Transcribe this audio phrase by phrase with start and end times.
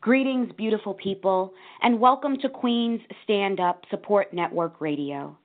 [0.00, 1.52] Greetings, beautiful people,
[1.82, 5.36] and welcome to Queen's Stand Up Support Network Radio.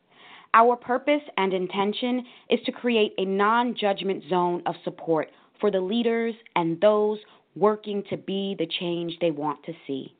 [0.53, 5.29] Our purpose and intention is to create a non judgment zone of support
[5.59, 7.17] for the leaders and those
[7.55, 10.13] working to be the change they want to see,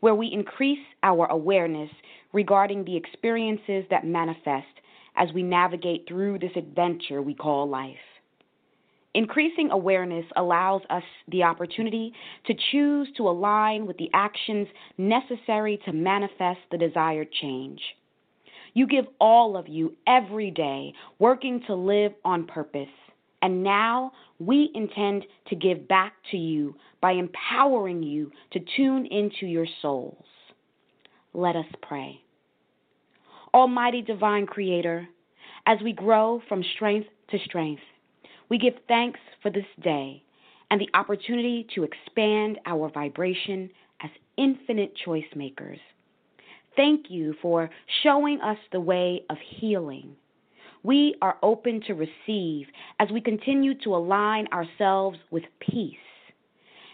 [0.00, 1.90] where we increase our awareness
[2.32, 4.72] regarding the experiences that manifest
[5.16, 8.09] as we navigate through this adventure we call life.
[9.14, 12.12] Increasing awareness allows us the opportunity
[12.46, 17.80] to choose to align with the actions necessary to manifest the desired change.
[18.72, 22.88] You give all of you every day working to live on purpose.
[23.42, 29.46] And now we intend to give back to you by empowering you to tune into
[29.46, 30.24] your souls.
[31.32, 32.20] Let us pray.
[33.52, 35.08] Almighty Divine Creator,
[35.66, 37.82] as we grow from strength to strength,
[38.50, 40.22] we give thanks for this day
[40.70, 43.70] and the opportunity to expand our vibration
[44.02, 45.78] as infinite choice makers.
[46.76, 47.70] Thank you for
[48.02, 50.16] showing us the way of healing.
[50.82, 52.66] We are open to receive
[52.98, 55.96] as we continue to align ourselves with peace.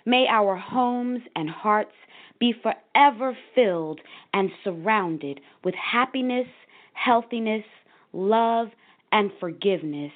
[0.05, 1.95] May our homes and hearts
[2.39, 4.01] be forever filled
[4.35, 6.47] and surrounded with happiness,
[6.93, 7.65] healthiness,
[8.13, 8.69] love,
[9.13, 10.13] and forgiveness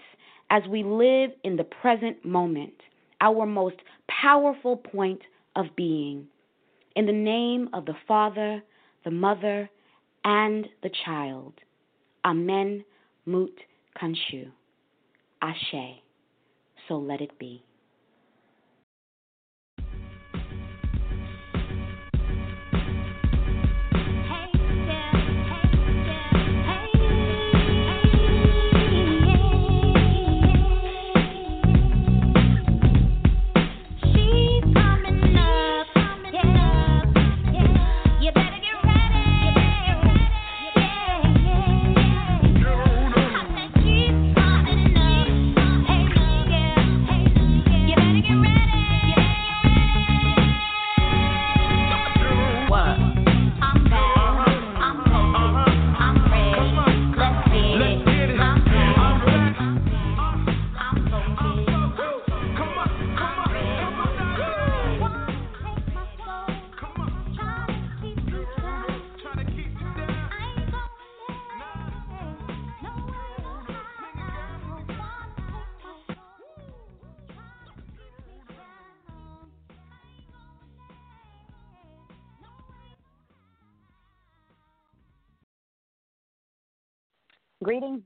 [0.51, 2.75] as we live in the present moment,
[3.21, 3.77] our most
[4.09, 5.21] powerful point
[5.57, 6.27] of being.
[6.97, 8.63] In the name of the Father,
[9.05, 9.71] the Mother,
[10.25, 11.55] and the Child.
[12.25, 12.85] Amen.
[13.27, 13.51] Mut
[14.01, 14.51] Kanshu.
[15.41, 16.01] Ashe.
[16.89, 17.63] So let it be.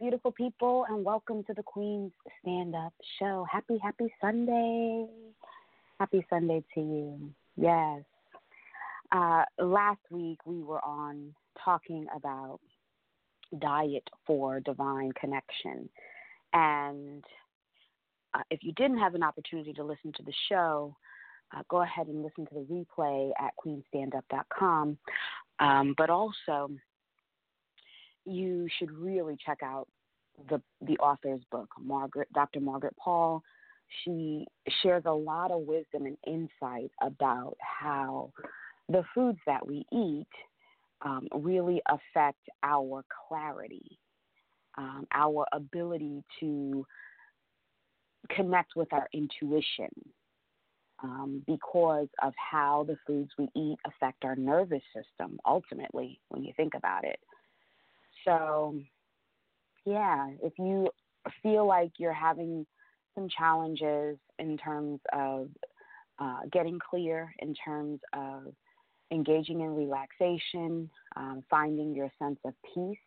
[0.04, 3.47] Beautiful people, and welcome to the Queen's Stand Up Show.
[3.50, 5.06] Happy, happy Sunday.
[5.98, 7.31] Happy Sunday to you.
[7.56, 8.03] Yes.
[9.12, 12.60] Uh, last week we were on talking about
[13.62, 15.88] diet for divine connection.
[16.53, 17.25] And
[18.34, 20.94] uh, if you didn't have an opportunity to listen to the show,
[21.56, 24.98] uh, go ahead and listen to the replay at queenstandup.com.
[25.60, 26.69] Um, but also,
[28.26, 29.88] you should really check out
[30.49, 32.61] the the author's book, Margaret, Dr.
[32.61, 33.43] Margaret Paul.
[34.05, 34.47] She
[34.83, 38.33] shares a lot of wisdom and insight about how
[38.89, 40.27] the foods that we eat
[41.03, 43.99] um, really affect our clarity,
[44.77, 46.87] um, our ability to
[48.31, 49.91] connect with our intuition,
[51.03, 55.39] um, because of how the foods we eat affect our nervous system.
[55.47, 57.21] Ultimately, when you think about it.
[58.25, 58.81] So,
[59.84, 60.89] yeah, if you
[61.43, 62.67] feel like you're having
[63.15, 65.49] some challenges in terms of
[66.19, 68.53] uh, getting clear, in terms of
[69.11, 72.99] engaging in relaxation, um, finding your sense of peace,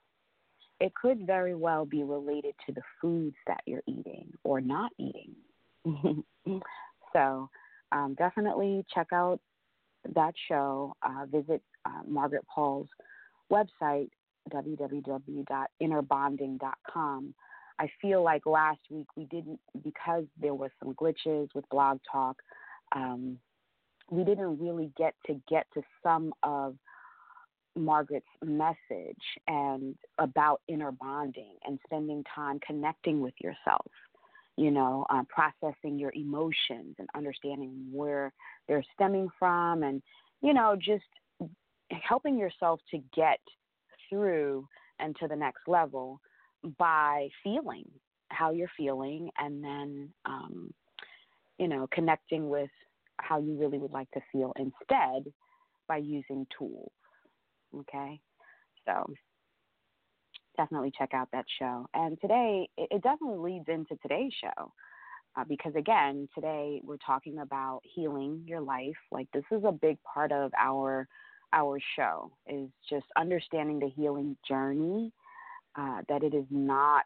[0.80, 5.34] it could very well be related to the foods that you're eating or not eating.
[7.14, 7.50] so,
[7.92, 9.40] um, definitely check out
[10.14, 10.94] that show.
[11.02, 12.90] Uh, visit uh, Margaret Paul's
[13.52, 14.10] website,
[14.50, 17.34] www.innerbonding.com.
[17.80, 22.42] I feel like last week we didn't, because there was some glitches with Blog Talk,
[22.96, 23.38] um,
[24.10, 26.76] we didn't really get to get to some of
[27.76, 33.92] Margaret's message and about inner bonding and spending time connecting with yourself,
[34.56, 38.34] you know, uh, processing your emotions and understanding where
[38.68, 40.02] they're stemming from and,
[40.42, 41.06] you know, just
[41.92, 43.40] helping yourself to get
[44.10, 44.68] through
[45.00, 46.20] and to the next level
[46.78, 47.86] by feeling
[48.30, 50.74] how you're feeling and then um,
[51.58, 52.70] you know connecting with
[53.20, 55.32] how you really would like to feel instead
[55.88, 56.92] by using tools.
[57.80, 58.20] Okay?
[58.86, 59.06] So
[60.56, 61.88] definitely check out that show.
[61.94, 64.72] And today, it definitely leads into today's show.
[65.38, 68.96] Uh, because again, today we're talking about healing your life.
[69.12, 71.08] Like this is a big part of our
[71.54, 75.12] our show is just understanding the healing journey.
[75.76, 77.06] Uh, that it is not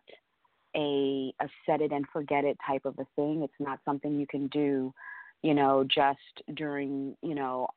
[0.76, 3.42] a a set it and forget it type of a thing.
[3.44, 4.94] It's not something you can do,
[5.42, 6.20] you know, just
[6.56, 7.68] during you know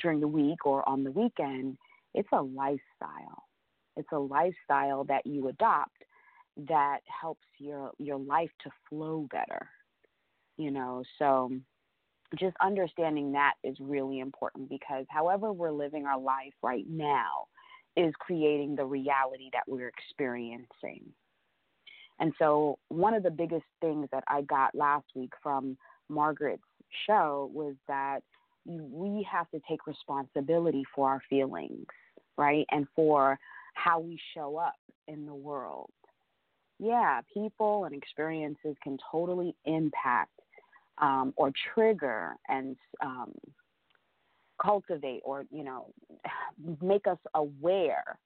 [0.00, 1.78] during the week or on the weekend.
[2.14, 3.44] It's a lifestyle.
[3.96, 6.04] It's a lifestyle that you adopt
[6.68, 9.68] that helps your your life to flow better.
[10.56, 11.50] You know, so
[12.38, 17.46] just understanding that is really important because however we're living our life right now
[17.96, 21.02] is creating the reality that we're experiencing.
[22.18, 25.76] And so, one of the biggest things that I got last week from
[26.08, 26.62] Margaret's
[27.06, 28.20] show was that
[28.64, 31.86] we have to take responsibility for our feelings,
[32.38, 32.66] right?
[32.70, 33.38] And for
[33.74, 34.76] how we show up
[35.06, 35.90] in the world.
[36.78, 40.35] Yeah, people and experiences can totally impact
[40.98, 43.32] um, or trigger and um,
[44.60, 45.92] cultivate or, you know,
[46.82, 48.18] make us aware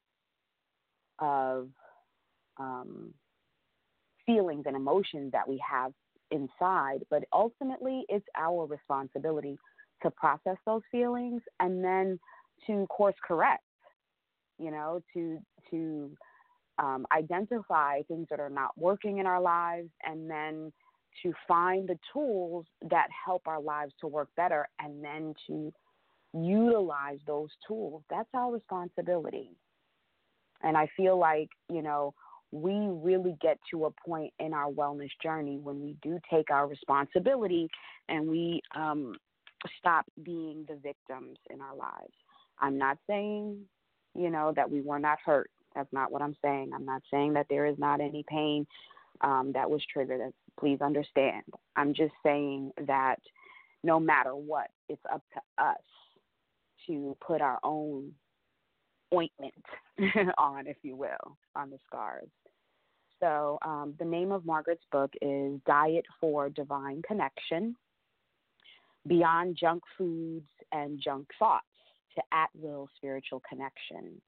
[1.19, 1.69] of
[2.59, 3.13] um,
[4.27, 5.93] feelings and emotions that we have
[6.31, 7.01] inside.
[7.11, 9.59] But ultimately, it's our responsibility
[10.03, 12.19] to process those feelings and then
[12.67, 13.63] to course correct
[14.61, 15.39] you know, to
[15.71, 16.11] to
[16.79, 20.73] um, identify things that are not working in our lives, and then
[21.23, 25.73] to find the tools that help our lives to work better, and then to
[26.33, 28.03] utilize those tools.
[28.09, 29.51] That's our responsibility.
[30.63, 32.15] And I feel like, you know,
[32.53, 36.67] we really get to a point in our wellness journey when we do take our
[36.67, 37.69] responsibility
[38.09, 39.15] and we um,
[39.79, 42.13] stop being the victims in our lives.
[42.59, 43.65] I'm not saying
[44.15, 45.51] you know, that we were not hurt.
[45.75, 46.71] That's not what I'm saying.
[46.75, 48.67] I'm not saying that there is not any pain
[49.21, 50.21] um, that was triggered.
[50.21, 51.43] That's, please understand.
[51.75, 53.17] I'm just saying that
[53.83, 55.77] no matter what, it's up to us
[56.87, 58.13] to put our own
[59.13, 59.65] ointment
[60.39, 62.29] on, if you will, on the scars.
[63.21, 67.77] So, um, the name of Margaret's book is Diet for Divine Connection
[69.07, 71.65] Beyond Junk Foods and Junk Thoughts
[72.17, 74.21] to at will spiritual connection.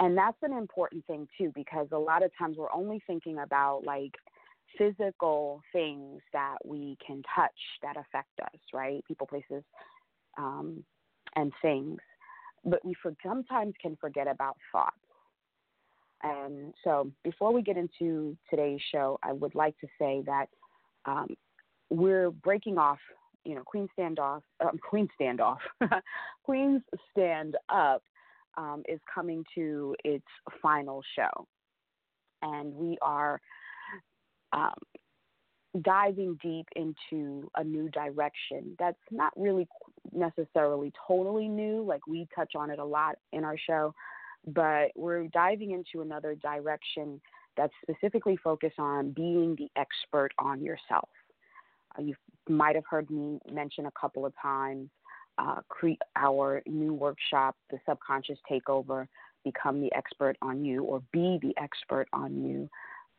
[0.00, 3.82] And that's an important thing too, because a lot of times we're only thinking about
[3.84, 4.14] like
[4.78, 7.50] physical things that we can touch
[7.82, 9.04] that affect us, right?
[9.06, 9.62] People, places,
[10.38, 10.84] um,
[11.36, 11.98] and things.
[12.64, 14.96] But we for, sometimes can forget about thoughts.
[16.22, 20.46] And so before we get into today's show, I would like to say that
[21.04, 21.28] um,
[21.90, 22.98] we're breaking off
[23.44, 25.58] you know, Queen Standoff, um, Queen Standoff,
[26.44, 28.02] Queen's Stand Up
[28.56, 30.26] um, is coming to its
[30.60, 31.46] final show.
[32.42, 33.40] And we are
[34.52, 34.74] um,
[35.82, 39.66] diving deep into a new direction that's not really
[40.12, 41.82] necessarily totally new.
[41.82, 43.94] Like we touch on it a lot in our show,
[44.46, 47.20] but we're diving into another direction
[47.56, 51.08] that's specifically focused on being the expert on yourself.
[51.98, 52.14] Uh, you
[52.48, 54.88] might have heard me mention a couple of times
[55.38, 55.60] uh,
[56.16, 59.06] our new workshop, The Subconscious Takeover
[59.44, 62.68] Become the Expert on You or Be the Expert on You.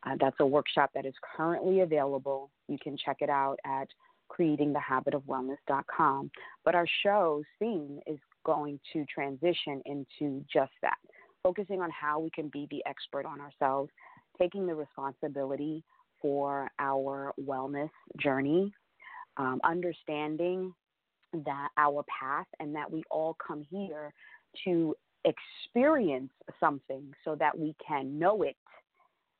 [0.06, 2.50] Uh, that's a workshop that is currently available.
[2.68, 3.88] You can check it out at
[4.30, 6.30] creatingthehabitofwellness.com.
[6.64, 10.98] But our show's theme is going to transition into just that,
[11.42, 13.90] focusing on how we can be the expert on ourselves,
[14.38, 15.82] taking the responsibility
[16.20, 18.72] for our wellness journey,
[19.36, 20.72] um, understanding
[21.44, 24.12] that our path and that we all come here
[24.64, 24.94] to
[25.24, 26.30] experience
[26.60, 28.56] something so that we can know it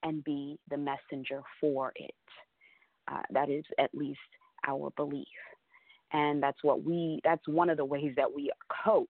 [0.05, 2.15] and be the messenger for it.
[3.11, 4.21] Uh, that is at least
[4.67, 5.27] our belief.
[6.13, 8.51] And that's what we, that's one of the ways that we
[8.85, 9.11] cope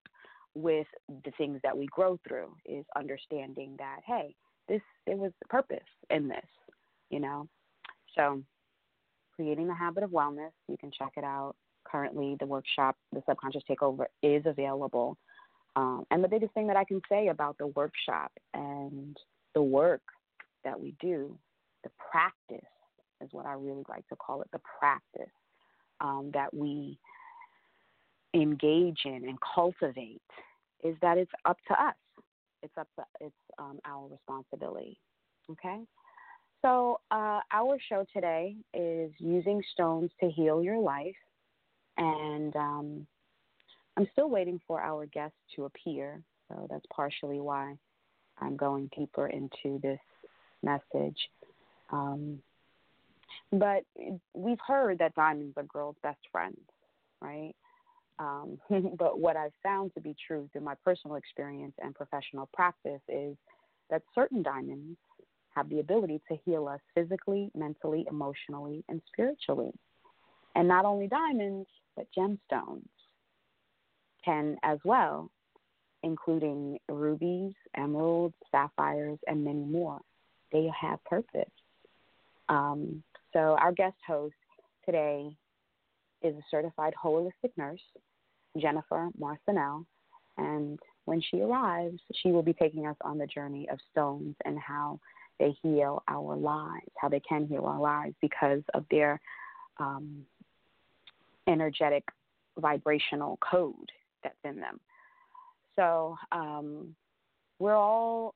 [0.56, 0.88] with
[1.26, 4.36] the things that we grow through is understanding that, hey,
[4.70, 6.46] this, there was a purpose in this,
[7.10, 7.48] you know?
[8.16, 8.42] So,
[9.36, 11.56] creating the habit of wellness, you can check it out.
[11.86, 15.18] Currently, the workshop, the subconscious takeover, is available.
[15.76, 19.18] Um, and the biggest thing that I can say about the workshop and
[19.56, 20.02] the work
[20.64, 21.38] that we do,
[21.84, 22.68] the practice
[23.22, 25.34] is what I really like to call it the practice
[26.02, 26.98] um, that we
[28.34, 30.22] engage in and cultivate
[30.84, 31.96] is that it's up to us.
[32.62, 34.98] It's up to it's um, our responsibility.
[35.52, 35.82] Okay.
[36.62, 41.16] So, uh, our show today is using stones to heal your life.
[41.98, 43.08] And um,
[43.98, 47.76] I'm still waiting for our guest to appear, so that's partially why
[48.40, 50.00] I'm going deeper into this
[50.64, 51.18] message.
[51.92, 52.40] Um,
[53.52, 53.84] but
[54.34, 56.60] we've heard that diamonds are girls' best friends,
[57.22, 57.54] right?
[58.20, 58.58] Um,
[58.98, 63.36] but what I've found to be true through my personal experience and professional practice is
[63.90, 64.98] that certain diamonds
[65.56, 69.72] have the ability to heal us physically, mentally, emotionally, and spiritually.
[70.56, 72.88] And not only diamonds, but gemstones
[74.26, 75.30] can as well,
[76.02, 80.00] including rubies, emeralds, sapphires, and many more.
[80.54, 81.50] They have purpose.
[82.48, 84.36] Um, so, our guest host
[84.86, 85.36] today
[86.22, 87.82] is a certified holistic nurse,
[88.58, 89.86] Jennifer Marcenelle,
[90.38, 94.58] and when she arrives, she will be taking us on the journey of stones and
[94.58, 95.00] how
[95.40, 99.20] they heal our lives, how they can heal our lives because of their
[99.80, 100.24] um,
[101.48, 102.04] energetic
[102.58, 103.92] vibrational code
[104.24, 104.80] that's in them.
[105.76, 106.96] So um,
[107.60, 108.36] we're all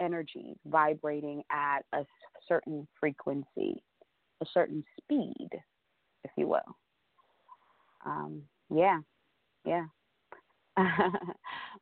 [0.00, 2.04] energy vibrating at a
[2.48, 3.82] certain frequency,
[4.40, 5.48] a certain speed,
[6.24, 6.76] if you will.
[8.04, 8.42] Um,
[8.74, 9.00] yeah,
[9.64, 9.84] yeah.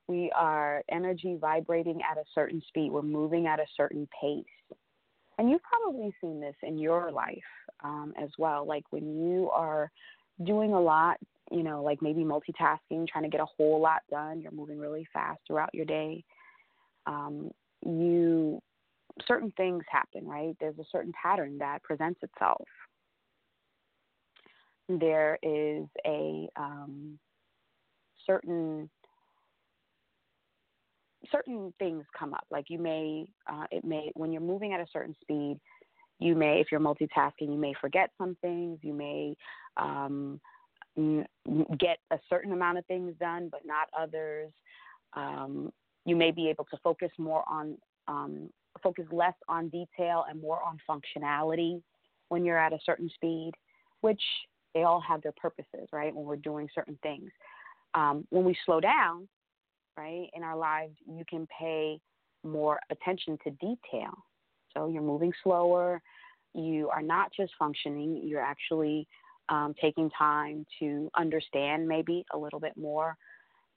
[0.08, 2.90] we are energy vibrating at a certain speed.
[2.90, 4.44] We're moving at a certain pace.
[5.38, 7.38] And you've probably seen this in your life
[7.84, 8.66] um, as well.
[8.66, 9.90] Like when you are
[10.44, 11.16] doing a lot,
[11.52, 15.06] you know, like maybe multitasking, trying to get a whole lot done, you're moving really
[15.12, 16.24] fast throughout your day.
[17.06, 17.50] Um,
[17.84, 18.60] you
[19.26, 20.56] certain things happen, right?
[20.60, 22.66] There's a certain pattern that presents itself.
[24.88, 27.18] There is a um,
[28.26, 28.88] certain
[31.30, 32.44] certain things come up.
[32.50, 35.58] Like you may, uh, it may when you're moving at a certain speed,
[36.18, 38.78] you may, if you're multitasking, you may forget some things.
[38.82, 39.36] You may
[39.76, 40.40] um,
[40.96, 44.50] get a certain amount of things done, but not others.
[45.14, 45.72] Um,
[46.04, 47.76] you may be able to focus more on
[48.06, 48.50] um,
[48.82, 51.82] focus less on detail and more on functionality
[52.28, 53.52] when you're at a certain speed,
[54.00, 54.22] which
[54.74, 56.14] they all have their purposes, right?
[56.14, 57.30] When we're doing certain things.
[57.94, 59.28] Um, when we slow down,
[59.96, 62.00] right, in our lives, you can pay
[62.44, 64.12] more attention to detail.
[64.74, 66.00] So you're moving slower.
[66.54, 69.06] You are not just functioning, you're actually
[69.48, 73.16] um, taking time to understand maybe a little bit more.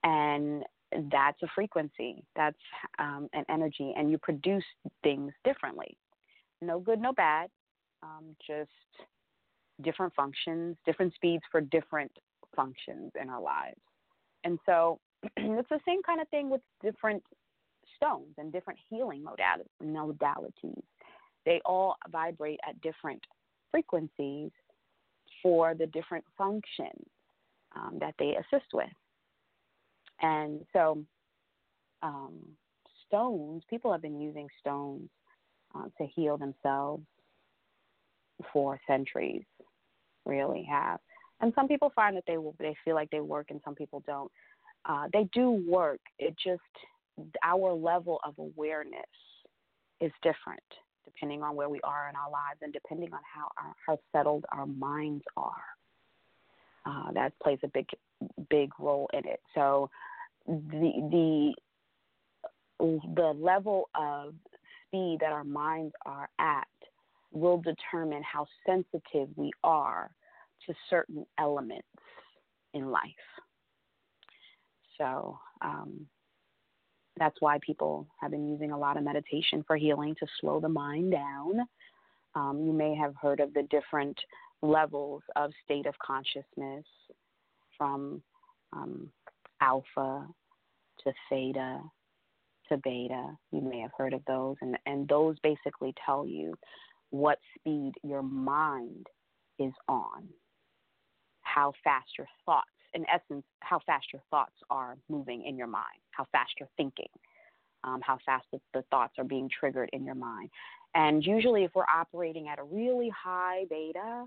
[0.04, 0.63] And
[1.12, 2.57] that's a frequency, that's
[3.00, 4.63] um, an energy, and you produce
[5.03, 5.98] things differently.
[6.62, 7.50] No good, no bad,
[8.03, 8.69] um, just
[9.81, 12.12] different functions, different speeds for different
[12.55, 13.79] functions in our lives.
[14.43, 15.00] And so
[15.38, 17.24] it's the same kind of thing with different
[17.95, 20.83] stones and different healing modalities.
[21.45, 23.24] They all vibrate at different
[23.71, 24.51] frequencies
[25.41, 27.05] for the different functions
[27.75, 28.89] um, that they assist with.
[30.22, 31.04] And so,
[32.04, 32.40] um,
[33.08, 35.10] stones, people have been using stones
[35.75, 37.04] uh, to heal themselves
[38.51, 39.44] for centuries,
[40.25, 41.00] really have.
[41.42, 44.32] And some people find that they they feel like they work, and some people don't.
[44.86, 46.00] Uh, they do work.
[46.20, 46.62] It just
[47.44, 49.01] our level of awareness
[50.00, 50.63] is different
[51.06, 54.46] depending on where we are in our lives and depending on how our, how settled
[54.51, 55.63] our minds are.
[56.86, 57.88] Uh, that plays a big
[58.50, 59.40] big role in it.
[59.54, 59.90] So
[60.48, 61.53] the
[62.79, 64.33] the the level of
[64.88, 66.67] speed that our minds are at
[67.31, 70.12] will determine how sensitive we are
[70.65, 71.88] to certain elements
[72.74, 73.01] in life.
[74.98, 76.05] So um,
[77.17, 80.69] that's why people have been using a lot of meditation for healing to slow the
[80.69, 81.67] mind down.
[82.36, 84.17] Um, you may have heard of the different
[84.62, 86.86] levels of state of consciousness
[87.77, 88.21] from
[88.74, 89.10] um,
[89.62, 90.27] alpha
[91.03, 91.82] to theta
[92.72, 93.27] to beta.
[93.51, 96.53] You may have heard of those, and, and those basically tell you
[97.10, 99.08] what speed your mind
[99.60, 100.27] is on,
[101.41, 106.00] how fast your thoughts, in essence, how fast your thoughts are moving in your mind,
[106.12, 107.10] how fast you're thinking,
[107.84, 110.50] um, how fast the, the thoughts are being triggered in your mind.
[110.96, 114.25] And usually, if we're operating at a really high beta,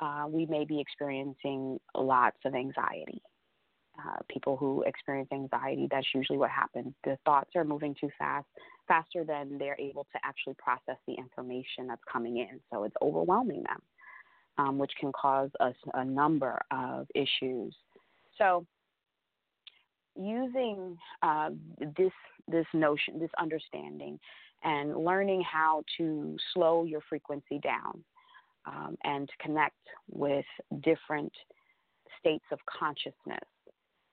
[0.00, 3.20] uh, we may be experiencing lots of anxiety.
[3.98, 6.94] Uh, people who experience anxiety, that's usually what happens.
[7.02, 8.46] The thoughts are moving too fast,
[8.86, 12.60] faster than they're able to actually process the information that's coming in.
[12.72, 13.82] So it's overwhelming them,
[14.56, 17.74] um, which can cause us a number of issues.
[18.36, 18.64] So
[20.14, 21.50] using uh,
[21.96, 22.12] this
[22.46, 24.20] this notion, this understanding,
[24.62, 28.04] and learning how to slow your frequency down
[28.64, 29.76] um, and connect
[30.08, 30.46] with
[30.82, 31.32] different
[32.20, 33.44] states of consciousness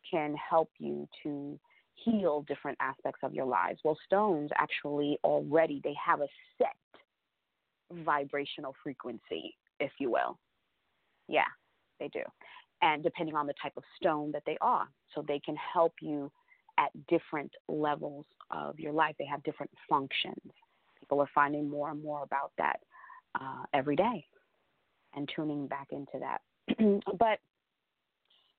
[0.10, 1.60] can help you to
[1.96, 3.80] heal different aspects of your lives.
[3.84, 6.76] Well, stones actually already they have a set
[8.04, 10.38] vibrational frequency, if you will.
[11.28, 11.48] Yeah,
[12.00, 12.22] they do.
[12.82, 16.32] And depending on the type of stone that they are, so they can help you
[16.78, 19.16] at different levels of your life.
[19.18, 20.42] They have different functions.
[21.00, 22.80] People are finding more and more about that
[23.40, 24.26] uh, every day
[25.16, 26.42] and tuning back into that.
[27.18, 27.40] but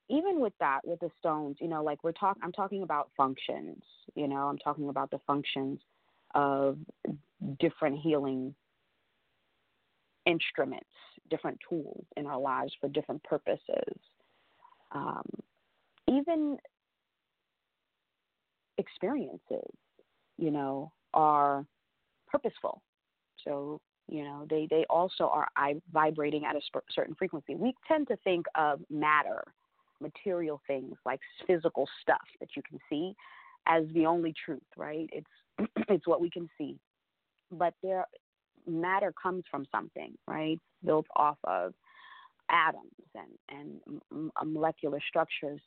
[0.08, 3.82] even with that, with the stones, you know, like we're talking, I'm talking about functions.
[4.14, 5.80] You know, I'm talking about the functions
[6.34, 6.78] of
[7.58, 8.54] different healing
[10.26, 10.86] instruments,
[11.30, 13.98] different tools in our lives for different purposes.
[14.92, 15.24] Um,
[16.08, 16.56] even
[18.78, 19.70] experiences,
[20.38, 21.64] you know, are
[22.28, 22.82] purposeful.
[23.44, 25.48] So, you know, they, they also are
[25.92, 26.60] vibrating at a
[26.94, 27.54] certain frequency.
[27.54, 29.42] We tend to think of matter,
[30.00, 33.14] material things like physical stuff that you can see
[33.66, 35.08] as the only truth, right?
[35.12, 36.78] It's it's what we can see.
[37.50, 38.06] But there
[38.66, 40.60] matter comes from something, right?
[40.84, 41.74] Built off of
[42.50, 45.60] atoms and, and uh, molecular structures,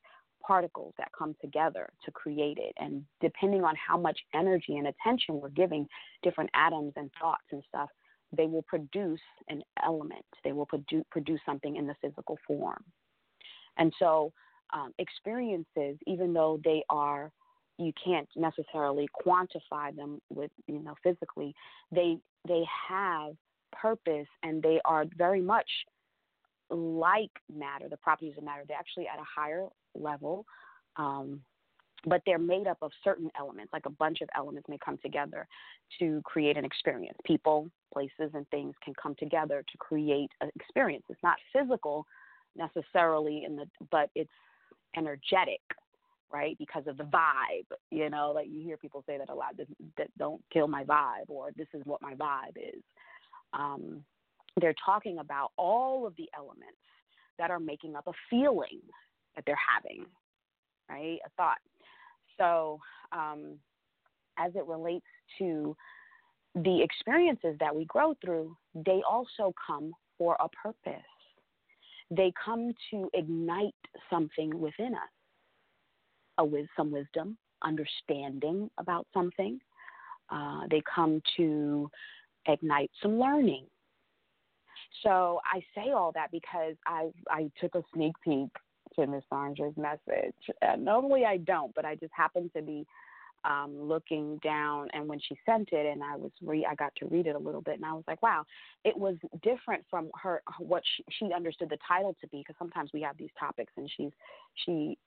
[0.46, 2.74] particles that come together to create it.
[2.78, 5.88] And depending on how much energy and attention we're giving
[6.24, 7.90] different atoms and thoughts and stuff,
[8.36, 10.26] they will produce an element.
[10.44, 12.84] They will produ- produce something in the physical form.
[13.80, 14.32] And so,
[14.72, 17.32] um, experiences, even though they are
[17.80, 21.56] you can't necessarily quantify them with you know physically
[21.92, 22.18] they
[22.48, 23.34] they have
[23.72, 25.70] purpose and they are very much
[26.70, 27.88] like matter.
[27.90, 30.46] The properties of matter they're actually at a higher level
[30.98, 31.42] um,
[32.06, 35.48] but they're made up of certain elements like a bunch of elements may come together
[36.00, 37.18] to create an experience.
[37.26, 41.04] People places and things can come together to create an experience.
[41.10, 42.06] It's not physical
[42.56, 44.32] necessarily in the but it's
[44.98, 45.62] energetic
[46.32, 46.58] right?
[46.60, 49.56] Because of the vibe, you know, like you hear people say that a lot.
[49.98, 52.84] That don't kill my vibe, or this is what my vibe is.
[53.54, 54.04] Um,
[54.60, 56.78] they're talking about all of the elements
[57.38, 58.80] that are making up a feeling
[59.36, 60.06] that they're having,
[60.90, 61.20] right?
[61.26, 61.58] A thought.
[62.38, 62.80] So,
[63.12, 63.56] um,
[64.38, 65.06] as it relates
[65.40, 65.76] to
[66.56, 71.02] the experiences that we grow through, they also come for a purpose.
[72.12, 73.76] They come to ignite
[74.10, 75.10] something within us
[76.40, 79.60] a with some wisdom, understanding about something.
[80.30, 81.90] Uh, they come to
[82.48, 83.66] ignite some learning.
[85.04, 88.50] So I say all that because I I took a sneak peek
[88.96, 90.34] to Miss Sandra's message.
[90.62, 92.86] And normally I don't, but I just happened to be
[93.44, 97.06] um, looking down, and when she sent it, and I was re I got to
[97.06, 98.46] read it a little bit, and I was like, wow,
[98.84, 102.92] it was different from her what she, she understood the title to be, because sometimes
[102.94, 104.12] we have these topics, and she's
[104.66, 104.98] she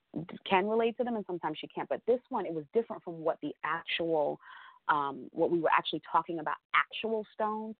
[0.49, 1.89] can relate to them, and sometimes she can't.
[1.89, 4.41] But this one, it was different from what the actual
[4.89, 7.77] um, what we were actually talking about, actual stones.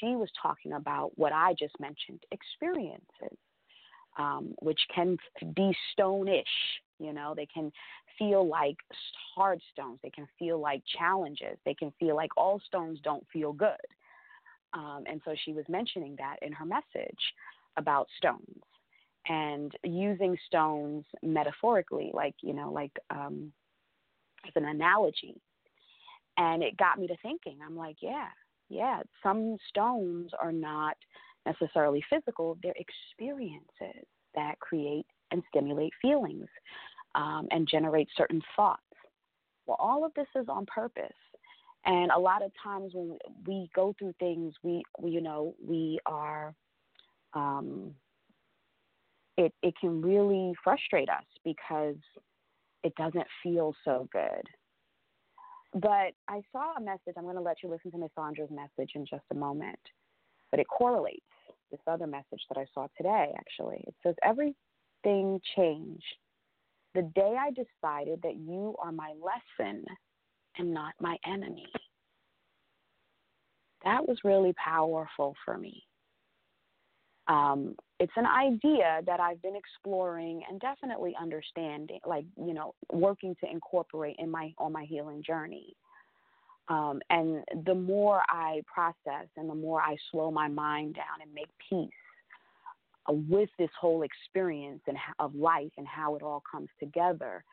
[0.00, 3.38] She was talking about what I just mentioned, experiences,
[4.18, 5.16] um, which can
[5.54, 6.44] be stone-ish.
[6.98, 7.70] You know, they can
[8.18, 8.76] feel like
[9.34, 9.98] hard stones.
[10.02, 11.58] They can feel like challenges.
[11.64, 13.76] They can feel like all stones don't feel good.
[14.72, 17.18] Um, and so she was mentioning that in her message
[17.76, 18.62] about stones
[19.28, 23.52] and using stones metaphorically, like, you know, like um,
[24.46, 25.40] as an analogy.
[26.38, 27.58] And it got me to thinking.
[27.64, 28.28] I'm like, yeah,
[28.68, 30.96] yeah, some stones are not
[31.46, 36.48] necessarily physical, they're experiences that create and stimulate feelings
[37.16, 38.82] um, and generate certain thoughts.
[39.66, 41.10] Well, all of this is on purpose.
[41.84, 45.98] And a lot of times when we go through things, we, we you know, we
[46.04, 46.54] are,
[47.32, 47.92] um,
[49.36, 51.96] it, it can really frustrate us because
[52.82, 54.42] it doesn't feel so good.
[55.74, 57.14] But I saw a message.
[57.16, 59.78] I'm going to let you listen to Miss Sandra's message in just a moment.
[60.50, 61.20] But it correlates
[61.70, 63.84] this other message that I saw today, actually.
[63.86, 66.04] It says, Everything changed
[66.96, 69.84] the day I decided that you are my lesson
[70.58, 71.66] and not my enemy.
[73.84, 75.84] That was really powerful for me.
[77.28, 83.36] Um, it's an idea that I've been exploring and definitely understanding, like you know, working
[83.44, 85.76] to incorporate in my on my healing journey.
[86.68, 91.32] Um, and the more I process and the more I slow my mind down and
[91.32, 91.90] make peace
[93.08, 97.44] with this whole experience and of life and how it all comes together,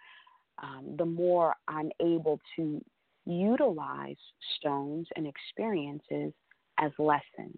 [0.61, 2.83] um, the more I'm able to
[3.25, 4.17] utilize
[4.57, 6.33] stones and experiences
[6.79, 7.57] as lessons.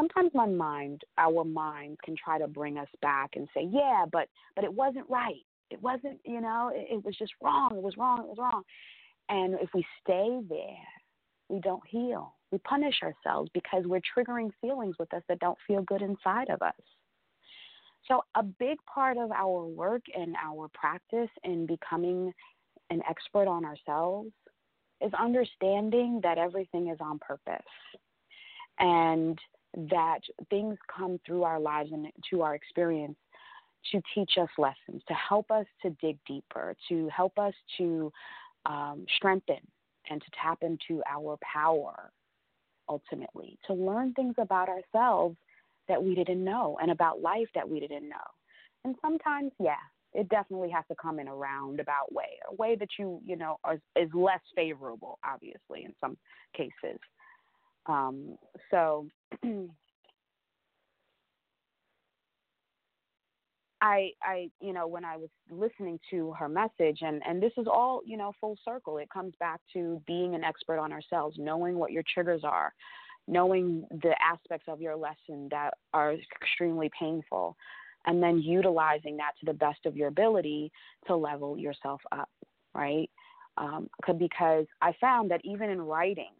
[0.00, 4.28] sometimes my mind, our minds can try to bring us back and say, yeah, but
[4.54, 5.44] but it wasn't right.
[5.70, 7.70] It wasn't, you know, it, it was just wrong.
[7.76, 8.20] It was wrong.
[8.20, 8.62] It was wrong.
[9.28, 10.88] And if we stay there,
[11.48, 12.34] we don't heal.
[12.52, 16.62] We punish ourselves because we're triggering feelings with us that don't feel good inside of
[16.62, 16.74] us.
[18.08, 22.32] So, a big part of our work and our practice in becoming
[22.90, 24.30] an expert on ourselves
[25.00, 27.62] is understanding that everything is on purpose
[28.78, 29.38] and
[29.76, 33.16] that things come through our lives and to our experience
[33.92, 38.12] to teach us lessons, to help us to dig deeper, to help us to
[38.66, 39.60] um, strengthen
[40.10, 42.10] and to tap into our power
[42.90, 45.36] ultimately, to learn things about ourselves
[45.88, 48.16] that we didn't know and about life that we didn't know.
[48.84, 49.74] And sometimes, yeah,
[50.12, 53.56] it definitely has to come in a roundabout way, a way that you, you know,
[53.72, 56.16] is, is less favorable, obviously, in some
[56.56, 56.98] cases.
[57.86, 58.36] Um,
[58.70, 59.06] so
[63.82, 67.66] I, I, you know, when I was listening to her message, and and this is
[67.66, 68.98] all, you know, full circle.
[68.98, 72.72] It comes back to being an expert on ourselves, knowing what your triggers are,
[73.26, 77.56] knowing the aspects of your lesson that are extremely painful,
[78.06, 80.70] and then utilizing that to the best of your ability
[81.06, 82.30] to level yourself up,
[82.74, 83.08] right?
[83.56, 83.88] Um,
[84.18, 86.32] because I found that even in writing,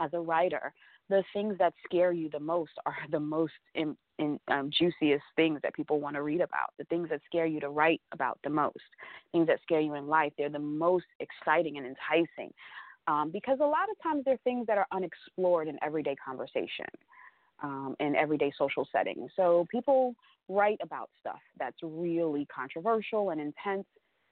[0.00, 0.72] as a writer,
[1.08, 5.60] the things that scare you the most are the most in, in, um, juiciest things
[5.62, 6.70] that people want to read about.
[6.78, 8.78] The things that scare you to write about the most,
[9.32, 12.52] things that scare you in life, they're the most exciting and enticing.
[13.08, 16.86] Um, because a lot of times they're things that are unexplored in everyday conversation,
[17.62, 19.30] um, in everyday social settings.
[19.34, 20.14] So people
[20.48, 23.86] write about stuff that's really controversial and intense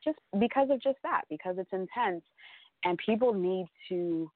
[0.04, 2.22] just because of just that, because it's intense,
[2.84, 4.30] and people need to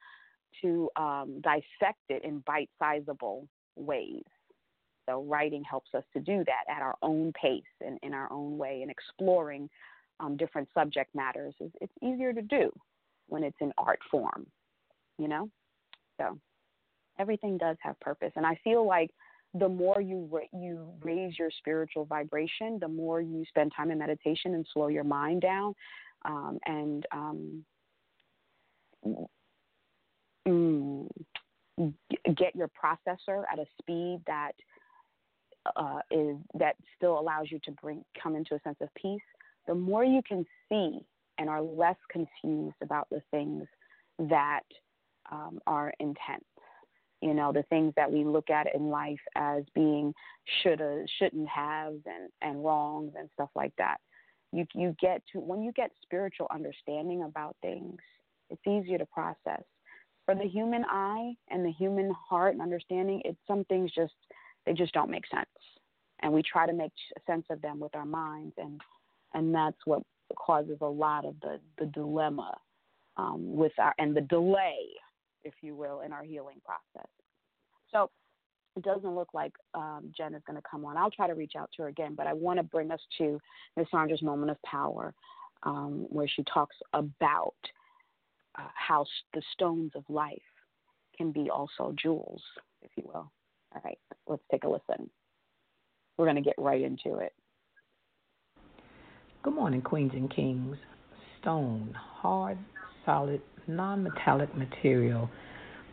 [0.63, 4.23] to um, dissect it in bite sizable ways.
[5.09, 8.57] So, writing helps us to do that at our own pace and in our own
[8.57, 9.69] way, and exploring
[10.21, 12.71] um, different subject matters is it's easier to do
[13.29, 14.47] when it's in art form,
[15.19, 15.51] you know?
[16.19, 16.39] So,
[17.19, 18.33] everything does have purpose.
[18.37, 19.11] And I feel like
[19.55, 24.55] the more you you raise your spiritual vibration, the more you spend time in meditation
[24.55, 25.75] and slow your mind down,
[26.25, 27.65] um, and um,
[30.47, 31.09] mm,
[32.37, 34.53] get your processor at a speed that
[35.77, 39.21] uh, is that still allows you to bring come into a sense of peace,
[39.67, 41.01] the more you can see
[41.39, 43.65] and are less confused about the things
[44.19, 44.63] that
[45.33, 46.45] um, are intense.
[47.21, 50.13] You know, the things that we look at in life as being
[50.63, 53.97] shoulda, shouldn't have, and, and wrongs and stuff like that.
[54.53, 57.99] You you get to when you get spiritual understanding about things,
[58.51, 59.63] it's easier to process
[60.25, 64.15] for the human eye and the human heart and understanding, it's some things just
[64.67, 65.47] they just don't make sense,
[66.23, 66.93] and we try to make
[67.27, 68.81] sense of them with our minds, and
[69.35, 70.03] and that's what
[70.37, 72.53] causes a lot of the the dilemma
[73.17, 74.79] um, with our and the delay,
[75.45, 77.09] if you will, in our healing process.
[77.93, 78.11] So
[78.77, 80.97] it doesn't look like um, Jen is going to come on.
[80.97, 83.39] I'll try to reach out to her again, but I want to bring us to
[83.77, 85.15] Miss Sandra's moment of power,
[85.63, 87.55] um, where she talks about
[88.59, 90.39] uh, how the stones of life
[91.17, 92.43] can be also jewels,
[92.83, 93.31] if you will.
[93.75, 95.11] All right, let's take a listen.
[96.17, 97.33] We're going to get right into it.
[99.43, 100.77] Good morning, Queens and Kings.
[101.41, 102.57] Stone, hard,
[103.05, 105.29] solid, non metallic material,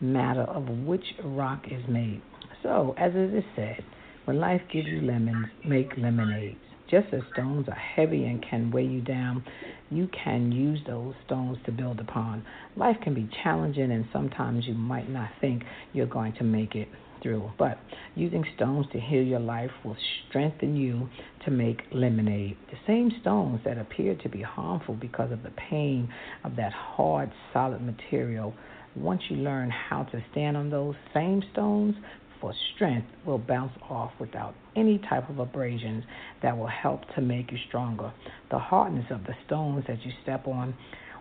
[0.00, 2.22] matter of which rock is made.
[2.62, 3.84] So, as it is said,
[4.24, 6.60] when life gives you lemons, make lemonades.
[6.92, 9.42] Just as stones are heavy and can weigh you down,
[9.90, 12.44] you can use those stones to build upon.
[12.76, 15.62] Life can be challenging, and sometimes you might not think
[15.94, 16.88] you're going to make it
[17.22, 17.50] through.
[17.58, 17.78] But
[18.14, 19.96] using stones to heal your life will
[20.28, 21.08] strengthen you
[21.46, 22.58] to make lemonade.
[22.70, 26.12] The same stones that appear to be harmful because of the pain
[26.44, 28.52] of that hard, solid material.
[28.94, 31.94] Once you learn how to stand on those same stones,
[32.42, 36.04] for strength will bounce off without any type of abrasions
[36.42, 38.12] that will help to make you stronger.
[38.50, 40.74] The hardness of the stones that you step on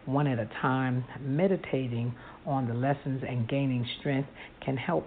[0.05, 2.13] one at a time, meditating
[2.45, 4.29] on the lessons and gaining strength
[4.65, 5.05] can help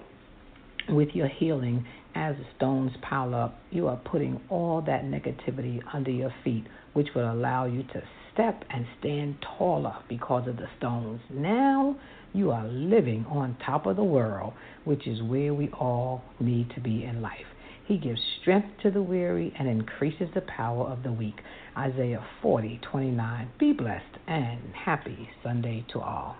[0.89, 3.59] with your healing as the stones pile up.
[3.73, 8.63] You are putting all that negativity under your feet, which will allow you to step
[8.71, 11.21] and stand taller because of the stones.
[11.29, 11.97] Now
[12.35, 14.53] you are living on top of the world,
[14.85, 17.47] which is where we all need to be in life.
[17.87, 21.37] He gives strength to the weary and increases the power of the weak.
[21.77, 23.49] Isaiah 40:29.
[23.59, 26.37] Be blessed and happy Sunday to all.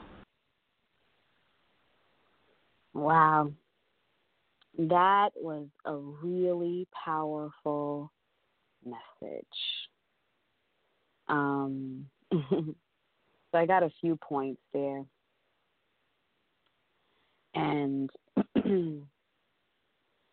[2.95, 3.53] Wow.
[4.77, 8.13] that was a really powerful
[8.85, 9.47] message.
[11.29, 12.75] Um, so
[13.55, 15.05] I got a few points there.
[17.85, 18.11] And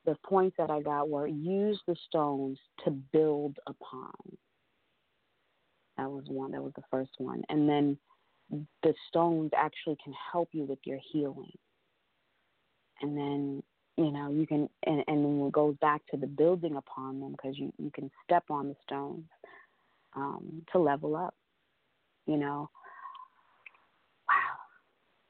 [0.05, 4.11] the points that I got were use the stones to build upon.
[5.97, 6.51] That was one.
[6.51, 7.43] That was the first one.
[7.49, 7.97] And then
[8.83, 11.51] the stones actually can help you with your healing.
[13.01, 13.63] And then,
[13.97, 17.31] you know, you can, and, and then it goes back to the building upon them
[17.31, 19.25] because you, you can step on the stones
[20.15, 21.35] um, to level up,
[22.25, 22.69] you know.
[24.27, 24.57] Wow.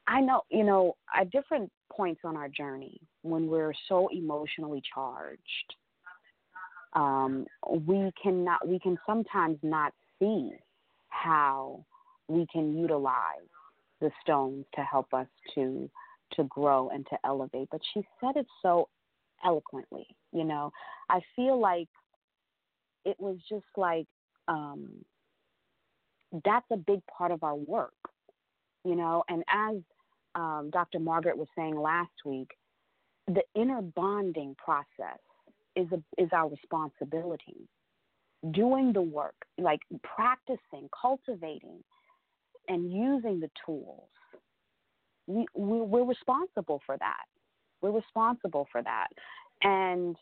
[0.06, 5.40] I know, you know, at different points on our journey, when we're so emotionally charged,
[6.94, 7.46] um,
[7.86, 10.50] we cannot, we can sometimes not see
[11.08, 11.84] how
[12.28, 13.48] we can utilize
[14.00, 15.88] the stones to help us to
[16.36, 17.68] to grow and to elevate.
[17.70, 18.88] But she said it so
[19.44, 20.72] eloquently, you know.
[21.10, 21.88] I feel like
[23.04, 24.06] it was just like
[24.48, 24.88] um,
[26.44, 27.92] that's a big part of our work,
[28.84, 29.24] you know.
[29.28, 29.76] And as
[30.34, 30.98] um, Dr.
[30.98, 32.50] Margaret was saying last week,
[33.26, 35.18] the inner bonding process
[35.76, 37.68] is a, is our responsibility.
[38.50, 41.84] Doing the work, like practicing, cultivating,
[42.68, 44.08] and using the tools.
[45.28, 47.24] We, we we're responsible for that.
[47.80, 49.08] We're responsible for that,
[49.62, 50.16] and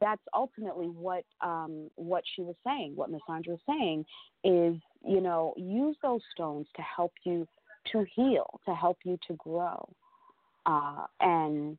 [0.00, 2.92] that's ultimately what um, what she was saying.
[2.94, 4.04] What Miss Sandra was saying
[4.44, 7.46] is, you know, use those stones to help you
[7.92, 9.88] to heal, to help you to grow.
[10.66, 11.78] Uh, and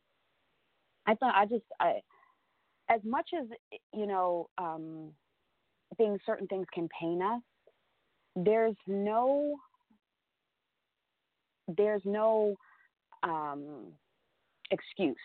[1.06, 2.02] I thought I just I,
[2.90, 3.48] as much as
[3.94, 5.12] you know, um,
[5.98, 7.42] things certain things can pain us.
[8.36, 9.56] There's no
[11.78, 12.56] there's no
[13.24, 13.94] um,
[14.72, 15.16] excuse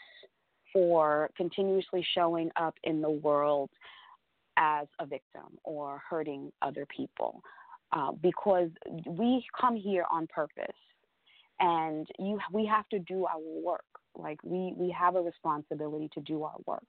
[0.73, 3.71] for continuously showing up in the world
[4.59, 7.43] as a victim or hurting other people
[7.93, 8.71] uh, because
[9.07, 10.67] we come here on purpose
[11.61, 16.21] and you we have to do our work like we we have a responsibility to
[16.21, 16.87] do our work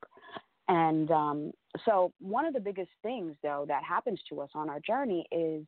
[0.67, 1.51] and um,
[1.85, 5.63] so one of the biggest things though that happens to us on our journey is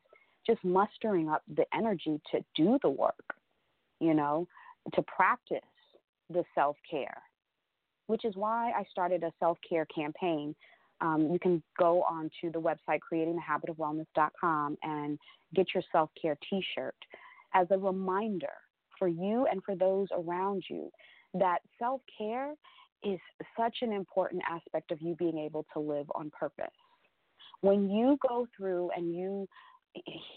[0.46, 3.34] just mustering up the energy to do the work
[4.00, 4.48] you know,
[4.94, 5.58] to practice
[6.30, 7.22] the self care,
[8.06, 10.54] which is why I started a self care campaign.
[11.00, 15.18] Um, you can go on to the website creatingthehabitofwellness.com and
[15.54, 16.96] get your self care t shirt
[17.54, 18.52] as a reminder
[18.98, 20.90] for you and for those around you
[21.34, 22.52] that self care
[23.02, 23.18] is
[23.58, 26.66] such an important aspect of you being able to live on purpose.
[27.62, 29.48] When you go through and you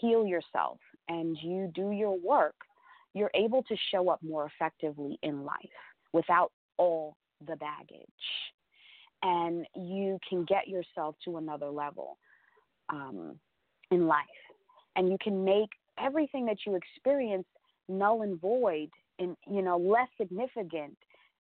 [0.00, 2.54] heal yourself and you do your work,
[3.12, 5.56] you're able to show up more effectively in life
[6.12, 8.00] without all the baggage.
[9.24, 12.18] And you can get yourself to another level
[12.90, 13.38] um,
[13.90, 14.20] in life.
[14.96, 17.46] And you can make everything that you experience
[17.88, 20.96] null and void and you know less significant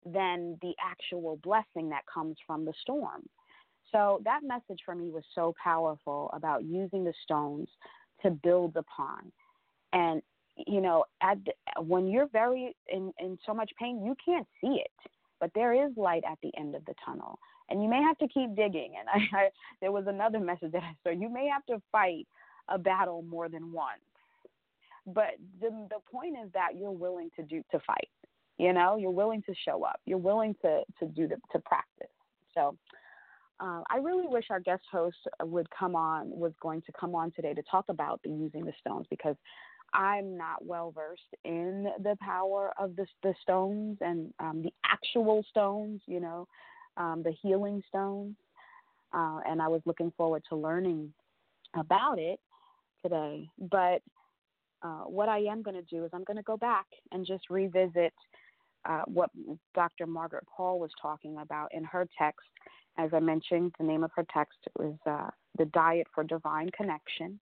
[0.04, 3.22] than the actual blessing that comes from the storm.
[3.92, 7.68] So that message for me was so powerful about using the stones
[8.22, 9.30] to build upon.
[9.92, 10.22] And
[10.66, 14.80] you know, at the, when you're very in, in so much pain, you can't see
[14.80, 17.38] it, but there is light at the end of the tunnel,
[17.68, 18.92] and you may have to keep digging.
[18.98, 19.48] And I, I
[19.81, 22.27] there was another message that I saw: you may have to fight
[22.68, 24.01] a battle more than once,
[25.07, 28.09] but the the point is that you're willing to do to fight.
[28.59, 30.01] You know, you're willing to show up.
[30.07, 32.11] You're willing to to do the to practice.
[32.55, 32.77] So.
[33.61, 37.31] Uh, I really wish our guest host would come on, was going to come on
[37.31, 39.37] today to talk about the using the stones because
[39.92, 45.44] I'm not well versed in the power of the, the stones and um, the actual
[45.51, 46.48] stones, you know,
[46.96, 48.37] um, the healing stones.
[49.12, 51.12] Uh, and I was looking forward to learning
[51.74, 52.40] about it
[53.02, 53.48] today.
[53.59, 54.02] But
[54.83, 57.50] uh, what I am going to do is I'm going to go back and just
[57.50, 58.12] revisit
[58.85, 59.31] uh, what
[59.74, 60.07] Dr.
[60.07, 62.40] Margaret Paul was talking about in her text.
[62.98, 67.38] As I mentioned, the name of her text was uh, The Diet for Divine Connection.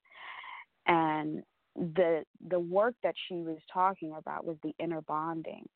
[0.86, 1.42] And
[1.76, 5.68] the the work that she was talking about was the inner bonding.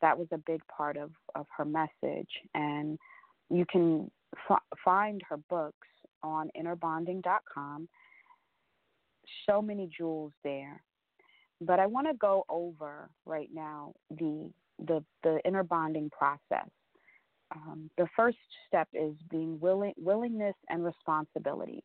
[0.00, 2.98] That was a big part of of her message, and
[3.52, 4.10] you can
[4.50, 5.88] f- find her books
[6.22, 7.88] on innerbonding.com.
[9.48, 10.82] So many jewels there,
[11.60, 14.50] but I want to go over right now the
[14.86, 16.68] the the inner bonding process.
[17.54, 21.84] Um, the first step is being willing willingness and responsibility.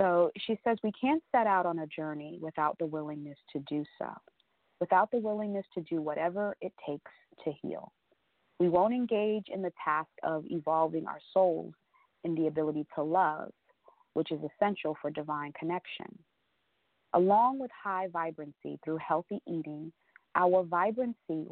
[0.00, 3.84] So she says we can't set out on a journey without the willingness to do
[3.98, 4.10] so,
[4.80, 7.10] without the willingness to do whatever it takes
[7.44, 7.92] to heal.
[8.58, 11.74] We won't engage in the task of evolving our souls
[12.24, 13.50] in the ability to love,
[14.14, 16.18] which is essential for divine connection.
[17.12, 19.92] Along with high vibrancy through healthy eating,
[20.34, 21.46] our vibrancy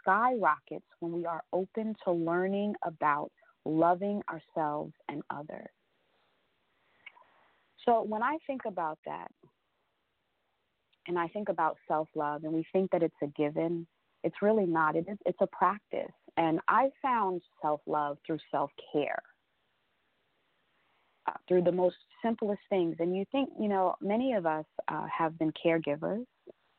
[0.00, 3.30] skyrockets when we are open to learning about
[3.64, 5.68] loving ourselves and others.
[7.84, 9.30] So when I think about that,
[11.08, 13.86] and I think about self love, and we think that it's a given,
[14.22, 14.94] it's really not.
[14.96, 16.12] It is, it's a practice.
[16.36, 19.22] And I found self love through self care,
[21.28, 22.96] uh, through the most simplest things.
[22.98, 26.24] And you think, you know, many of us uh, have been caregivers,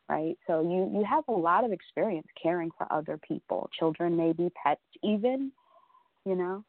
[0.10, 0.38] right?
[0.48, 4.82] So you, you have a lot of experience caring for other people, children, maybe pets,
[5.04, 5.52] even,
[6.26, 6.64] you know.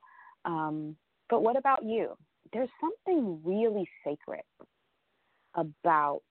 [0.44, 0.96] Um,
[1.30, 2.10] but what about you?
[2.52, 4.42] There's something really sacred
[5.54, 6.22] about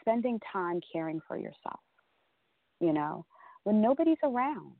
[0.00, 1.80] spending time caring for yourself,
[2.80, 3.24] you know,
[3.64, 4.72] when nobody's around.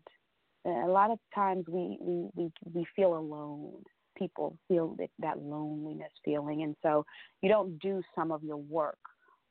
[0.64, 3.82] A lot of times we, we, we, we feel alone.
[4.16, 6.62] People feel that, that loneliness feeling.
[6.62, 7.04] And so
[7.40, 8.98] you don't do some of your work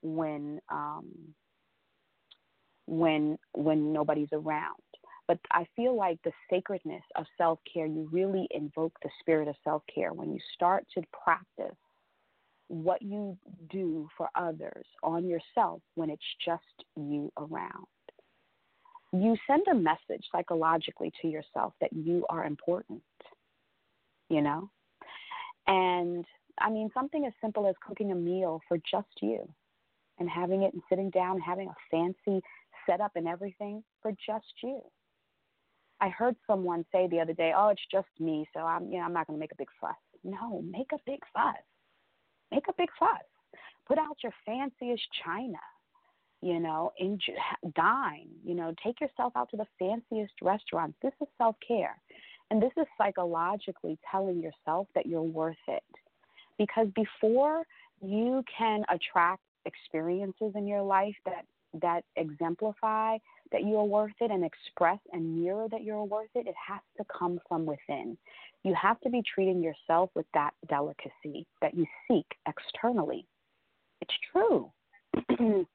[0.02, 1.10] when um,
[2.88, 4.76] when when nobody's around.
[5.28, 9.56] But I feel like the sacredness of self care, you really invoke the spirit of
[9.64, 11.78] self care when you start to practice
[12.68, 13.38] what you
[13.70, 17.86] do for others on yourself when it's just you around.
[19.14, 23.02] You send a message psychologically to yourself that you are important,
[24.30, 24.70] you know?
[25.68, 26.26] And
[26.60, 29.48] I mean, something as simple as cooking a meal for just you
[30.20, 32.42] and having it and sitting down, having a fancy
[32.86, 34.82] setup and everything for just you.
[36.00, 39.06] I heard someone say the other day, "Oh, it's just me, so I'm, you know,
[39.06, 41.56] I'm not going to make a big fuss." No, make a big fuss
[42.52, 43.24] make a big fuss.
[43.88, 45.58] Put out your fanciest china,
[46.42, 47.34] you know, enjoy,
[47.76, 50.98] dine, you know, take yourself out to the fanciest restaurants.
[51.02, 51.98] This is self care.
[52.50, 55.84] And this is psychologically telling yourself that you're worth it.
[56.58, 57.64] Because before
[58.02, 61.46] you can attract experiences in your life that
[61.82, 63.18] that exemplify
[63.54, 66.82] that you are worth it and express and mirror that you're worth it, it has
[66.98, 68.18] to come from within.
[68.64, 73.26] You have to be treating yourself with that delicacy that you seek externally.
[74.02, 74.72] It's true.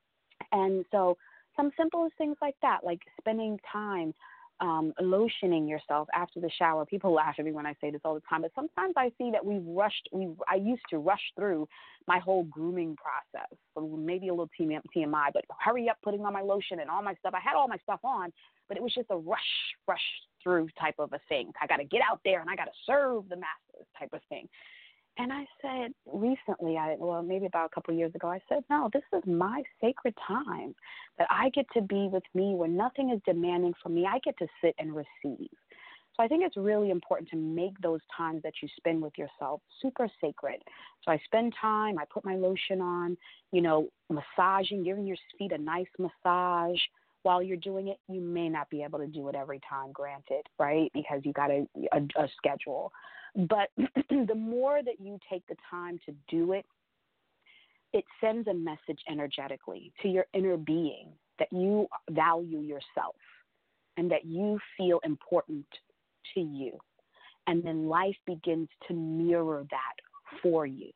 [0.52, 1.16] and so,
[1.56, 4.12] some simplest things like that, like spending time
[4.60, 6.86] um, lotioning yourself after the shower.
[6.86, 9.30] People laugh at me when I say this all the time, but sometimes I see
[9.30, 10.08] that we've rushed.
[10.12, 11.68] We I used to rush through
[12.06, 13.48] my whole grooming process.
[13.76, 17.34] Maybe a little TMI, but hurry up putting on my lotion and all my stuff.
[17.34, 18.32] I had all my stuff on,
[18.68, 19.38] but it was just a rush,
[19.86, 20.00] rush
[20.42, 21.52] through type of a thing.
[21.60, 24.20] I got to get out there and I got to serve the masses type of
[24.28, 24.48] thing.
[25.18, 28.64] And I said recently, I well maybe about a couple of years ago, I said,
[28.68, 30.74] no, this is my sacred time
[31.18, 34.06] that I get to be with me where nothing is demanding from me.
[34.06, 35.48] I get to sit and receive.
[36.16, 39.60] So I think it's really important to make those times that you spend with yourself
[39.82, 40.62] super sacred.
[41.04, 43.16] So I spend time, I put my lotion on,
[43.52, 46.80] you know, massaging, giving your feet a nice massage.
[47.26, 50.46] While you're doing it, you may not be able to do it every time, granted,
[50.60, 50.92] right?
[50.94, 52.92] Because you got a, a, a schedule.
[53.34, 53.68] But
[54.10, 56.64] the more that you take the time to do it,
[57.92, 61.08] it sends a message energetically to your inner being
[61.40, 63.16] that you value yourself
[63.96, 65.66] and that you feel important
[66.32, 66.78] to you.
[67.48, 70.92] And then life begins to mirror that for you.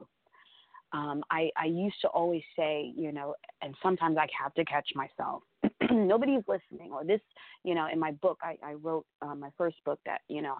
[0.92, 4.90] Um, I, I used to always say, you know, and sometimes I have to catch
[4.94, 5.42] myself.
[5.94, 7.20] Nobody's listening, or this,
[7.64, 10.56] you know, in my book, I, I wrote uh, my first book that, you know,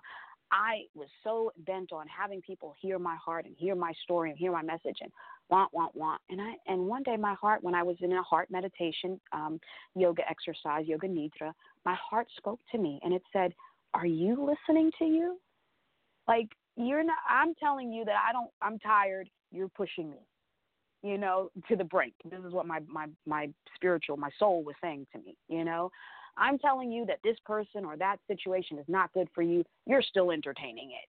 [0.52, 4.38] I was so bent on having people hear my heart and hear my story and
[4.38, 5.12] hear my message and
[5.48, 6.20] want, want, want.
[6.28, 9.60] And I and one day my heart, when I was in a heart meditation, um,
[9.94, 11.52] yoga exercise, yoga nidra,
[11.84, 13.54] my heart spoke to me and it said,
[13.94, 15.38] "Are you listening to you?
[16.26, 17.18] Like you're not.
[17.28, 18.50] I'm telling you that I don't.
[18.60, 19.30] I'm tired.
[19.52, 20.18] You're pushing me."
[21.02, 22.14] You know, to the brink.
[22.24, 25.90] This is what my my my spiritual, my soul was saying to me, you know.
[26.36, 30.02] I'm telling you that this person or that situation is not good for you, you're
[30.02, 31.08] still entertaining it.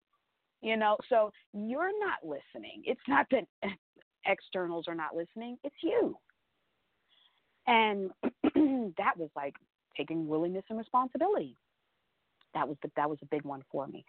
[0.65, 2.83] You know, so you're not listening.
[2.85, 3.45] It's not that
[4.25, 6.17] externals are not listening, it's you.
[7.67, 8.11] And
[8.97, 9.55] that was like
[9.95, 11.55] taking willingness and responsibility.
[12.53, 14.05] That was the, that was a big one for me.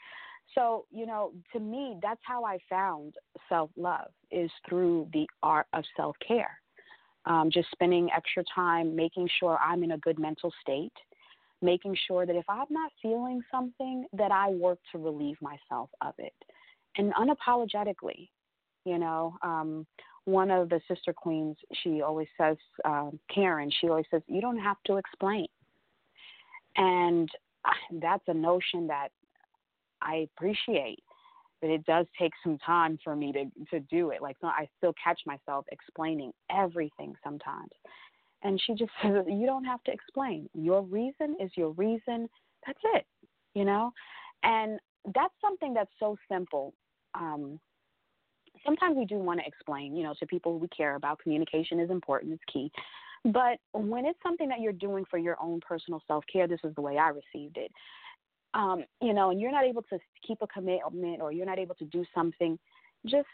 [0.54, 3.14] So, you know, to me, that's how I found
[3.48, 6.60] self love is through the art of self care
[7.26, 10.92] um, just spending extra time making sure I'm in a good mental state,
[11.60, 16.14] making sure that if I'm not feeling something, that I work to relieve myself of
[16.18, 16.34] it,
[16.96, 18.28] and unapologetically.
[18.84, 19.84] You know, um,
[20.26, 24.58] one of the sister queens, she always says, uh, Karen, she always says, you don't
[24.58, 25.46] have to explain.
[26.76, 27.28] And
[28.00, 29.08] that's a notion that
[30.02, 31.02] I appreciate,
[31.60, 34.22] but it does take some time for me to to do it.
[34.22, 37.70] Like I still catch myself explaining everything sometimes.
[38.42, 40.48] And she just says, You don't have to explain.
[40.54, 42.28] Your reason is your reason.
[42.66, 43.06] That's it.
[43.54, 43.92] You know?
[44.42, 44.78] And
[45.14, 46.74] that's something that's so simple.
[47.14, 47.58] Um,
[48.64, 51.18] sometimes we do want to explain, you know, to people we care about.
[51.20, 52.70] Communication is important, it's key.
[53.24, 56.74] But when it's something that you're doing for your own personal self care, this is
[56.74, 57.72] the way I received it.
[58.56, 61.74] Um, you know, and you're not able to keep a commitment or you're not able
[61.74, 62.58] to do something,
[63.04, 63.28] just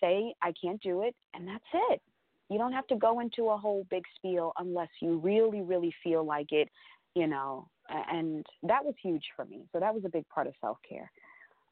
[0.00, 2.00] say, I can't do it, and that's it.
[2.48, 6.24] You don't have to go into a whole big spiel unless you really, really feel
[6.24, 6.68] like it,
[7.16, 7.68] you know.
[7.88, 9.64] And that was huge for me.
[9.72, 11.10] So that was a big part of self care.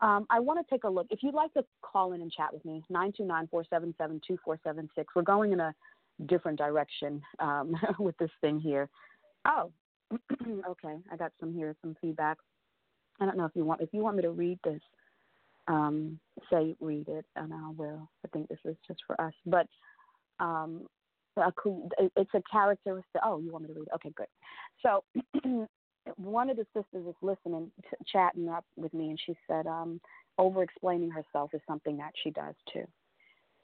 [0.01, 1.07] Um, I want to take a look.
[1.11, 5.15] If you'd like to call in and chat with me, 929 477 2476.
[5.15, 5.75] We're going in a
[6.27, 8.89] different direction um, with this thing here.
[9.47, 9.71] Oh,
[10.69, 10.97] okay.
[11.11, 12.39] I got some here, some feedback.
[13.21, 14.81] I don't know if you want if you want me to read this,
[15.69, 16.19] um,
[16.51, 18.09] say read it, and I will.
[18.25, 19.67] I think this is just for us, but
[20.41, 20.87] um,
[21.37, 23.21] it's a characteristic.
[23.25, 23.89] Oh, you want me to read?
[23.89, 23.95] It?
[23.97, 24.27] Okay, good.
[24.83, 25.05] So
[26.17, 30.01] one of the sisters is listening, t- chatting up with me, and she said, um,
[30.39, 32.85] over explaining herself is something that she does too.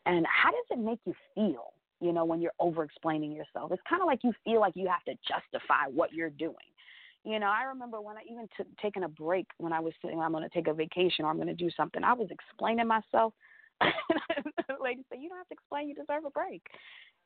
[0.06, 3.72] And how does it make you feel, you know, when you're over explaining yourself?
[3.72, 6.54] It's kind of like you feel like you have to justify what you're doing.
[7.24, 10.18] You know, I remember when I even took taking a break when I was saying
[10.18, 12.86] I'm going to take a vacation or I'm going to do something, I was explaining
[12.86, 13.34] myself.
[13.80, 16.62] the lady said, You don't have to explain, you deserve a break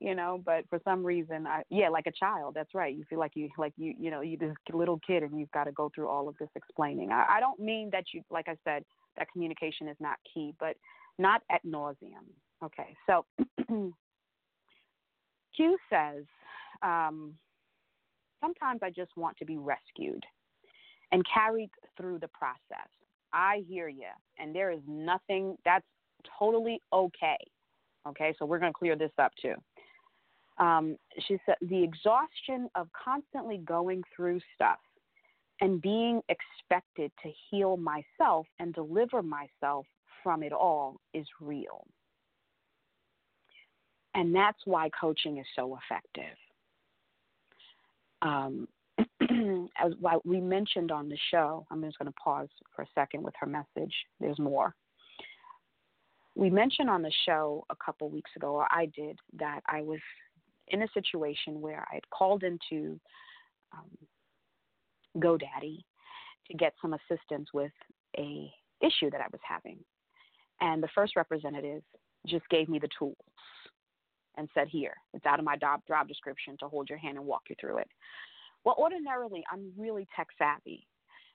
[0.01, 3.19] you know but for some reason i yeah like a child that's right you feel
[3.19, 5.91] like you like you you know you this little kid and you've got to go
[5.95, 8.85] through all of this explaining i, I don't mean that you like i said
[9.17, 10.77] that communication is not key but
[11.19, 12.27] not at nauseum
[12.63, 13.25] okay so
[15.57, 16.25] q says
[16.83, 17.35] um,
[18.41, 20.25] sometimes i just want to be rescued
[21.15, 22.89] and carried through the process.
[23.33, 25.87] I hear you and there is nothing that's
[26.39, 27.39] totally okay.
[28.07, 29.55] Okay so we're going to clear this up too.
[30.59, 30.97] Um,
[31.27, 34.79] she said, the exhaustion of constantly going through stuff
[35.61, 39.87] and being expected to heal myself and deliver myself
[40.23, 41.85] from it all is real.
[44.15, 46.37] And that's why coaching is so effective.
[48.23, 48.69] Um,
[49.79, 49.93] as
[50.25, 53.47] we mentioned on the show, I'm just going to pause for a second with her
[53.47, 53.93] message.
[54.21, 54.75] There's more.
[56.37, 60.01] We mentioned on the show a couple weeks ago, or I did, that I was
[60.69, 62.99] in a situation where I had called into
[63.73, 63.91] um,
[65.19, 65.85] GoDaddy
[66.51, 67.73] to get some assistance with
[68.19, 68.51] a
[68.81, 69.79] issue that I was having,
[70.61, 71.83] and the first representative
[72.27, 73.17] just gave me the tools
[74.37, 77.27] and said, "Here, it's out of my job job description to hold your hand and
[77.27, 77.89] walk you through it."
[78.65, 80.87] Well, ordinarily, I'm really tech savvy,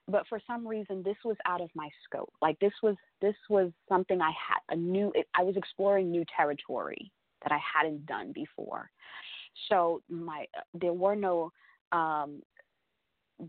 [0.08, 2.32] but for some reason, this was out of my scope.
[2.42, 5.12] Like this was this was something I had a new.
[5.34, 7.10] I was exploring new territory
[7.42, 8.90] that I hadn't done before.
[9.68, 11.52] So my there were no
[11.92, 12.42] um,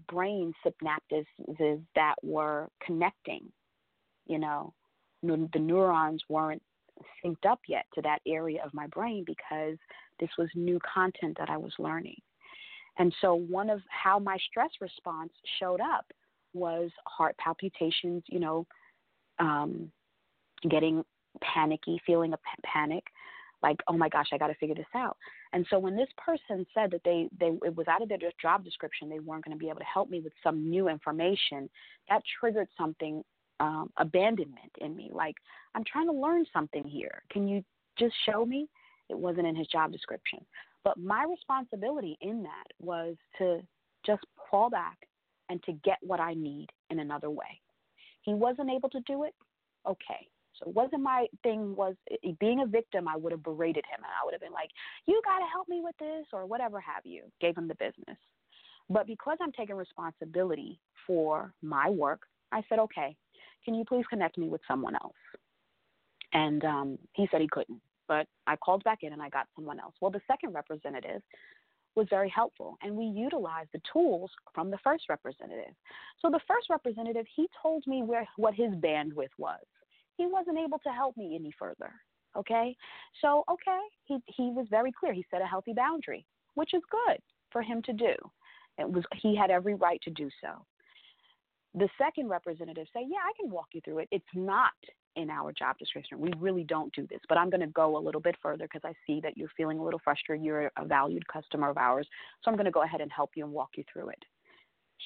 [0.08, 1.26] brain synapses
[1.96, 3.52] that were connecting.
[4.28, 4.74] You know,
[5.24, 6.62] the neurons weren't
[7.24, 9.78] synced up yet to that area of my brain because
[10.20, 12.18] this was new content that I was learning.
[12.98, 16.06] And so one of how my stress response showed up
[16.54, 18.68] was heart palpitations, you know,
[19.40, 19.92] um,
[20.70, 21.04] getting
[21.42, 23.04] panicky, feeling a panic,
[23.64, 25.18] like, oh my gosh, I got to figure this out.
[25.54, 28.64] And so when this person said that they, they it was out of their job
[28.64, 31.70] description, they weren't going to be able to help me with some new information,
[32.10, 33.24] that triggered something,
[33.62, 35.12] um, abandonment in me.
[35.14, 35.36] Like,
[35.76, 37.22] I'm trying to learn something here.
[37.32, 37.64] Can you
[37.98, 38.68] just show me?
[39.10, 40.40] It wasn't in his job description.
[40.84, 43.62] But my responsibility in that was to
[44.04, 44.98] just fall back
[45.50, 47.62] and to get what I need in another way.
[48.22, 49.36] He wasn't able to do it.
[49.88, 51.96] Okay, so it wasn't my thing was
[52.40, 54.70] being a victim, I would have berated him and I would have been like,
[55.06, 57.24] You gotta help me with this or whatever have you.
[57.40, 58.18] Gave him the business.
[58.90, 63.16] But because I'm taking responsibility for my work, I said, Okay,
[63.64, 65.14] can you please connect me with someone else?
[66.34, 67.82] And um, he said he couldn't.
[68.08, 69.96] But I called back in and I got someone else.
[70.02, 71.22] Well, the second representative
[71.96, 75.74] was very helpful and we utilized the tools from the first representative.
[76.22, 79.60] So the first representative, he told me where what his bandwidth was
[80.22, 81.92] he wasn't able to help me any further.
[82.38, 82.76] Okay?
[83.22, 85.14] So, okay, he, he was very clear.
[85.14, 87.20] He set a healthy boundary, which is good
[87.52, 88.14] for him to do.
[88.78, 90.66] It was he had every right to do so.
[91.74, 94.10] The second representative say, "Yeah, I can walk you through it.
[94.12, 94.74] It's not
[95.16, 96.20] in our job description.
[96.20, 98.84] We really don't do this, but I'm going to go a little bit further because
[98.84, 100.46] I see that you're feeling a little frustrated.
[100.46, 102.08] You're a valued customer of ours,
[102.42, 104.24] so I'm going to go ahead and help you and walk you through it."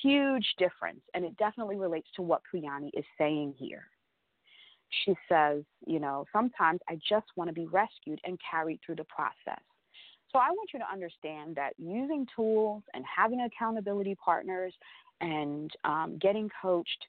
[0.01, 1.01] Huge difference.
[1.13, 3.87] And it definitely relates to what Puyani is saying here.
[5.03, 9.05] She says, you know, sometimes I just want to be rescued and carried through the
[9.05, 9.61] process.
[10.31, 14.73] So I want you to understand that using tools and having accountability partners
[15.21, 17.05] and um, getting coached,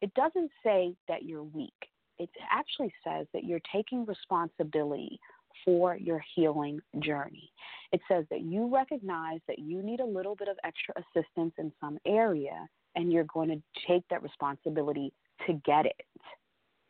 [0.00, 1.72] it doesn't say that you're weak.
[2.18, 5.18] It actually says that you're taking responsibility
[5.64, 7.50] for your healing journey.
[7.92, 11.72] It says that you recognize that you need a little bit of extra assistance in
[11.80, 15.12] some area, and you're going to take that responsibility
[15.46, 16.00] to get it.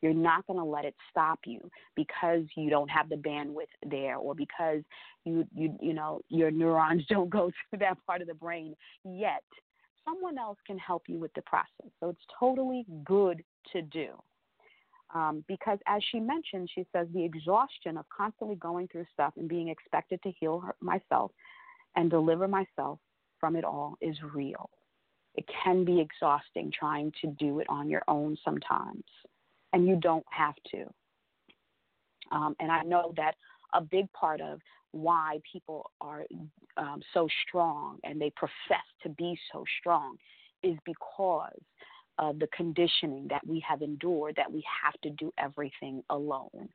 [0.03, 4.17] You're not going to let it stop you because you don't have the bandwidth there
[4.17, 4.83] or because
[5.25, 9.43] you you you know your neurons don't go to that part of the brain yet.
[10.05, 11.91] Someone else can help you with the process.
[12.01, 13.43] So it's totally good
[13.73, 14.11] to do.
[15.15, 19.49] Um, because as she mentioned, she says the exhaustion of constantly going through stuff and
[19.49, 21.31] being expected to heal her, myself
[21.97, 22.99] and deliver myself
[23.39, 24.71] from it all is real.
[25.35, 29.05] It can be exhausting trying to do it on your own sometimes
[29.73, 30.85] and you don't have to.
[32.33, 33.35] Um, and I know that
[33.75, 34.61] a big part of
[34.93, 36.25] why people are
[36.77, 40.17] um, so strong and they profess to be so strong
[40.63, 41.51] is because
[42.19, 46.69] of the conditioning that we have endured that we have to do everything alone.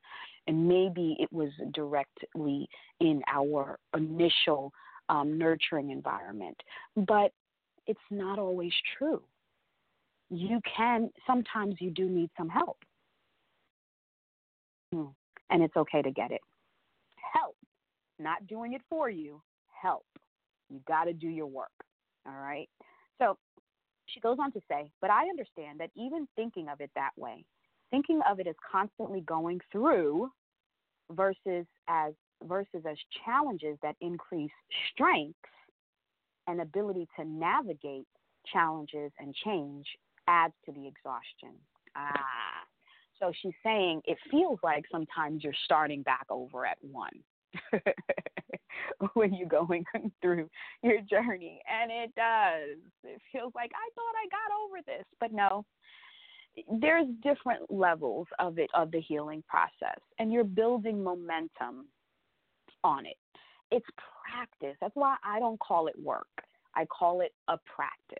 [0.46, 2.68] And maybe it was directly
[3.00, 4.72] in our initial
[5.08, 6.56] um, nurturing environment,
[6.94, 7.32] but
[7.86, 9.22] it's not always true.
[10.28, 12.76] You can, sometimes you do need some help.
[14.92, 15.06] Hmm.
[15.48, 16.40] And it's okay to get it.
[18.20, 19.40] Not doing it for you.
[19.82, 20.04] Help.
[20.68, 21.70] You got to do your work.
[22.26, 22.68] All right.
[23.18, 23.38] So
[24.06, 27.44] she goes on to say, but I understand that even thinking of it that way,
[27.90, 30.30] thinking of it as constantly going through
[31.10, 32.12] versus as
[32.44, 34.50] versus as challenges that increase
[34.92, 35.38] strengths
[36.46, 38.06] and ability to navigate
[38.50, 39.86] challenges and change
[40.26, 41.58] adds to the exhaustion.
[41.96, 42.64] Ah,
[43.18, 47.12] so she's saying it feels like sometimes you're starting back over at one
[49.14, 49.84] when you're going
[50.22, 50.48] through
[50.82, 51.60] your journey.
[51.68, 52.78] And it does.
[53.04, 55.64] It feels like I thought I got over this, but no.
[56.80, 61.86] There's different levels of it of the healing process and you're building momentum
[62.82, 63.16] on it.
[63.70, 63.86] It's
[64.28, 64.76] practice.
[64.80, 66.26] That's why I don't call it work.
[66.74, 68.18] I call it a practice.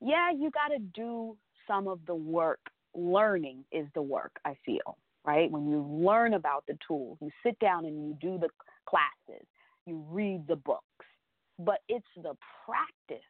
[0.00, 2.60] Yeah, you got to do some of the work
[2.94, 5.50] learning is the work, I feel, right?
[5.50, 8.48] When you learn about the tools, you sit down and you do the
[8.88, 9.46] classes,
[9.86, 11.06] you read the books,
[11.58, 13.24] but it's the practice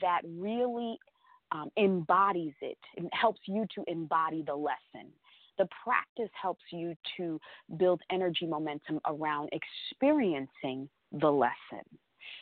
[0.00, 0.98] that really
[1.52, 5.10] um, embodies it and helps you to embody the lesson.
[5.58, 7.40] The practice helps you to
[7.76, 11.84] build energy momentum around experiencing the lesson,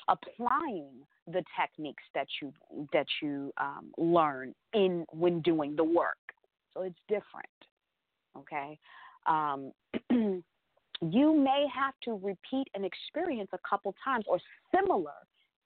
[0.08, 0.88] applying
[1.26, 2.52] the techniques that you
[2.92, 6.16] that you um, learn in when doing the work.
[6.72, 7.46] So it's different.
[8.38, 8.78] Okay.
[9.26, 9.72] Um,
[10.10, 14.38] you may have to repeat an experience a couple times or
[14.74, 15.12] similar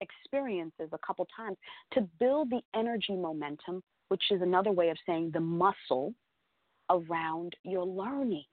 [0.01, 1.57] experiences a couple times
[1.93, 6.15] to build the energy momentum, which is another way of saying the muscle
[6.91, 8.45] around your learning.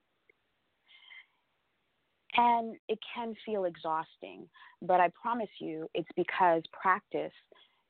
[2.35, 4.47] And it can feel exhausting,
[4.81, 7.31] but I promise you it's because practice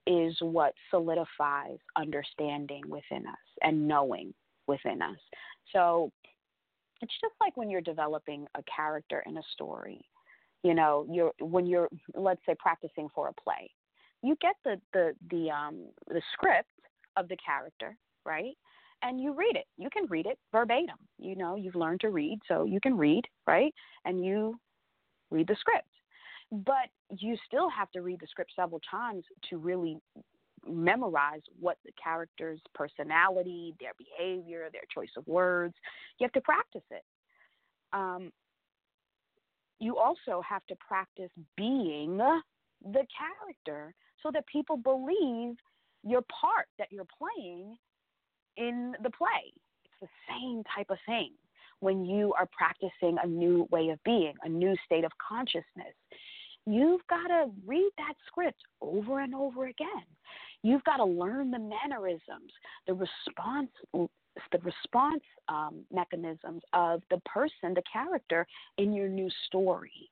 [0.06, 4.34] is what solidifies understanding within us and knowing
[4.68, 5.18] within us.
[5.72, 6.12] So
[7.02, 10.02] it's just like when you're developing a character in a story.
[10.64, 13.70] You know, you're when you're let's say practicing for a play.
[14.22, 16.70] You get the the the um the script
[17.18, 18.56] of the character, right?
[19.04, 19.66] and you read it.
[19.78, 20.96] You can read it verbatim.
[21.20, 23.74] You know, you've learned to read, so you can read, right?
[24.06, 24.58] And you
[25.30, 25.88] read the script.
[26.52, 29.98] But you still have to read the script several times to really
[30.68, 35.74] memorize what the character's personality, their behavior, their choice of words.
[36.20, 37.04] You have to practice it.
[37.92, 38.32] Um,
[39.80, 45.56] you also have to practice being the character so that people believe
[46.04, 47.76] your part that you're playing
[48.58, 49.52] in the play.
[49.86, 51.32] It's the same type of thing
[51.80, 55.94] when you are practicing a new way of being, a new state of consciousness.
[56.66, 60.06] You've got to read that script over and over again.
[60.64, 62.52] You've got to learn the mannerisms,
[62.88, 68.48] the response, the response um, mechanisms of the person, the character
[68.78, 70.10] in your new story.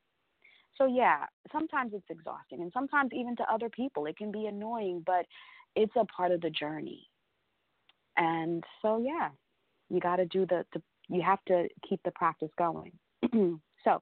[0.77, 5.03] So yeah, sometimes it's exhausting, and sometimes even to other people it can be annoying,
[5.05, 5.25] but
[5.75, 7.07] it's a part of the journey.
[8.17, 9.29] And so, yeah,
[9.89, 12.91] you got to do the, the, you have to keep the practice going.
[13.83, 14.01] so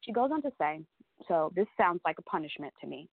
[0.00, 0.80] she goes on to say,
[1.28, 3.08] so this sounds like a punishment to me,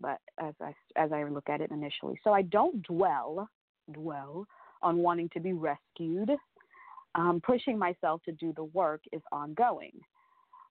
[0.00, 3.48] but as I as I look at it initially, so I don't dwell
[3.92, 4.46] dwell
[4.82, 6.30] on wanting to be rescued.
[7.16, 9.92] Um, pushing myself to do the work is ongoing,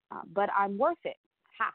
[0.09, 1.17] uh, but I'm worth it.
[1.59, 1.73] Ha!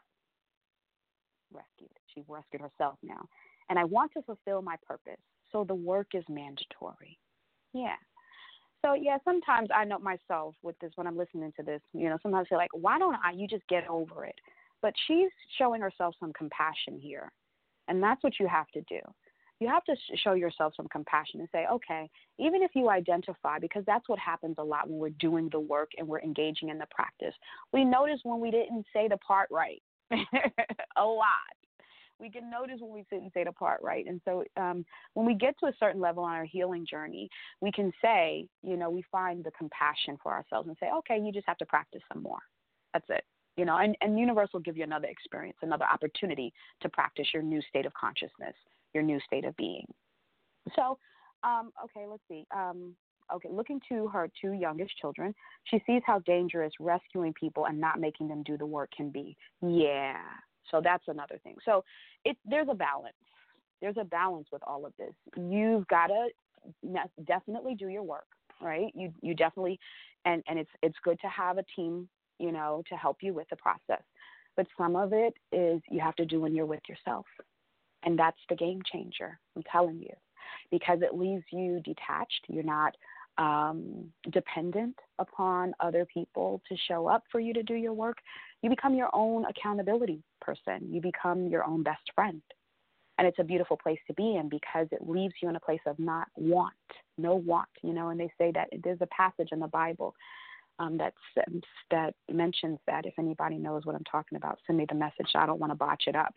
[1.53, 1.91] Rescued.
[2.13, 3.27] She rescued herself now,
[3.69, 5.21] and I want to fulfill my purpose.
[5.51, 7.19] So the work is mandatory.
[7.73, 7.95] Yeah.
[8.83, 11.81] So yeah, sometimes I know myself with this when I'm listening to this.
[11.93, 13.31] You know, sometimes I feel like, why don't I?
[13.31, 14.35] You just get over it.
[14.81, 17.31] But she's showing herself some compassion here,
[17.87, 18.99] and that's what you have to do.
[19.59, 22.09] You have to show yourself some compassion and say, okay,
[22.39, 25.91] even if you identify, because that's what happens a lot when we're doing the work
[25.97, 27.33] and we're engaging in the practice.
[27.71, 29.81] We notice when we didn't say the part right
[30.11, 31.55] a lot
[32.19, 34.05] we can notice when we and say the part right.
[34.07, 37.29] And so um, when we get to a certain level on our healing journey,
[37.61, 41.31] we can say, you know, we find the compassion for ourselves and say, okay, you
[41.31, 42.39] just have to practice some more.
[42.93, 43.23] That's it.
[43.57, 47.43] You know, and, and universe will give you another experience, another opportunity to practice your
[47.43, 48.55] new state of consciousness,
[48.93, 49.85] your new state of being.
[50.75, 50.97] So,
[51.43, 52.45] um, okay, let's see.
[52.53, 52.95] Um,
[53.33, 55.33] okay, looking to her two youngest children,
[55.65, 59.37] she sees how dangerous rescuing people and not making them do the work can be.
[59.61, 60.17] Yeah,
[60.71, 61.55] so that's another thing.
[61.63, 61.83] So
[62.23, 63.13] it there's a balance.
[63.81, 65.13] There's a balance with all of this.
[65.37, 66.27] You've got to
[67.25, 68.27] definitely do your work,
[68.61, 68.91] right?
[68.95, 69.79] You you definitely
[70.25, 72.07] and and it's it's good to have a team,
[72.39, 74.03] you know, to help you with the process.
[74.55, 77.25] But some of it is you have to do when you're with yourself.
[78.03, 79.39] And that's the game changer.
[79.55, 80.13] I'm telling you.
[80.71, 82.45] Because it leaves you detached.
[82.47, 82.95] You're not
[83.37, 88.17] um, dependent upon other people to show up for you to do your work.
[88.61, 90.87] You become your own accountability person.
[90.89, 92.41] You become your own best friend.
[93.17, 95.79] And it's a beautiful place to be in because it leaves you in a place
[95.85, 96.73] of not want,
[97.17, 98.09] no want, you know.
[98.09, 100.13] And they say that there's a passage in the Bible
[100.79, 101.13] um, that
[101.91, 103.05] that mentions that.
[103.05, 105.31] If anybody knows what I'm talking about, send me the message.
[105.35, 106.35] I don't want to botch it up,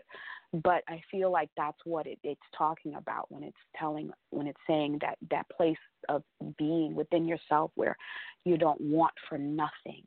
[0.52, 4.60] but I feel like that's what it, it's talking about when it's telling when it's
[4.66, 5.76] saying that that place
[6.08, 6.22] of
[6.56, 7.96] being within yourself where
[8.44, 10.02] you don't want for nothing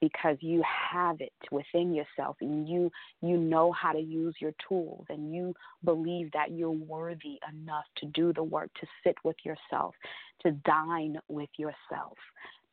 [0.00, 2.90] because you have it within yourself and you
[3.20, 5.54] you know how to use your tools and you
[5.84, 9.94] believe that you're worthy enough to do the work to sit with yourself
[10.42, 12.16] to dine with yourself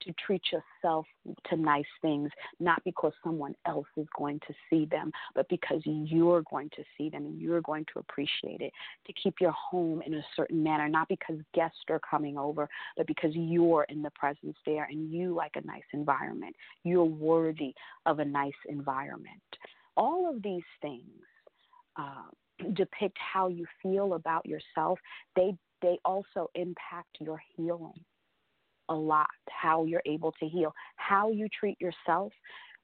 [0.05, 1.05] to treat yourself
[1.49, 6.43] to nice things, not because someone else is going to see them, but because you're
[6.49, 8.72] going to see them and you're going to appreciate it.
[9.07, 13.07] To keep your home in a certain manner, not because guests are coming over, but
[13.07, 16.55] because you're in the presence there and you like a nice environment.
[16.84, 17.74] You're worthy
[18.05, 19.41] of a nice environment.
[19.97, 21.03] All of these things.
[21.97, 22.30] Uh,
[22.74, 24.97] depict how you feel about yourself
[25.36, 25.53] they
[25.86, 28.03] they also impact your healing
[28.89, 30.73] a lot how you're able to heal.
[30.95, 32.33] How you treat yourself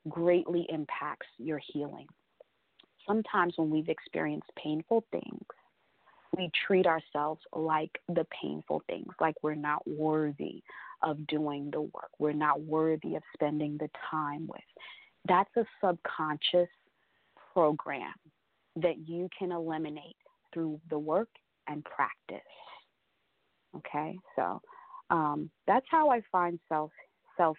[0.07, 2.07] greatly impacts your healing.
[3.07, 5.45] Sometimes when we've experienced painful things,
[6.37, 10.61] we treat ourselves like the painful things, like we're not worthy
[11.01, 14.61] of doing the work, we're not worthy of spending the time with.
[15.27, 16.69] That's a subconscious
[17.53, 18.13] program
[18.75, 20.15] that you can eliminate
[20.53, 21.29] through the work
[21.67, 22.47] and practice.
[23.77, 24.61] Okay, so
[25.09, 26.91] um, that's how I find self
[27.37, 27.57] self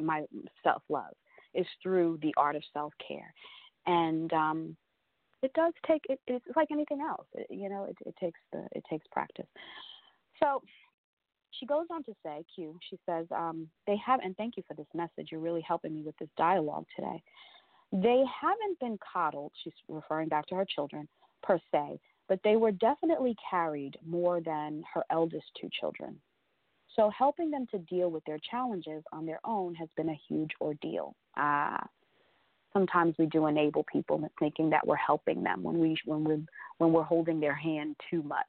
[0.00, 0.24] my
[0.62, 1.14] self love
[1.54, 3.32] is through the art of self care,
[3.86, 4.76] and um,
[5.42, 7.26] it does take it, it's like anything else.
[7.34, 9.46] It, you know, it, it takes the it takes practice.
[10.42, 10.62] So
[11.58, 12.78] she goes on to say, Q.
[12.90, 15.28] She says um, they have, and thank you for this message.
[15.30, 17.22] You're really helping me with this dialogue today.
[17.92, 19.52] They haven't been coddled.
[19.62, 21.08] She's referring back to her children
[21.42, 26.18] per se, but they were definitely carried more than her eldest two children.
[26.96, 30.52] So helping them to deal with their challenges on their own has been a huge
[30.60, 31.14] ordeal.
[31.36, 31.84] Ah,
[32.72, 36.44] sometimes we do enable people thinking that we're helping them when we when we
[36.78, 38.46] when we're holding their hand too much.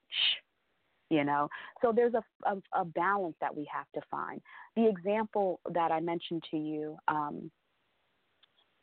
[1.10, 1.50] You know,
[1.84, 4.42] so there's a, a, a balance that we have to find.
[4.76, 7.52] The example that I mentioned to you um,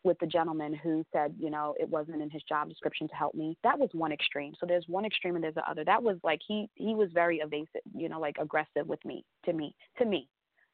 [0.04, 3.34] with the gentleman who said, you know, it wasn't in his job description to help
[3.34, 3.56] me.
[3.62, 4.52] That was one extreme.
[4.58, 5.84] So there's one extreme and there's the other.
[5.84, 9.52] That was like he he was very evasive, you know, like aggressive with me, to
[9.52, 10.28] me, to me,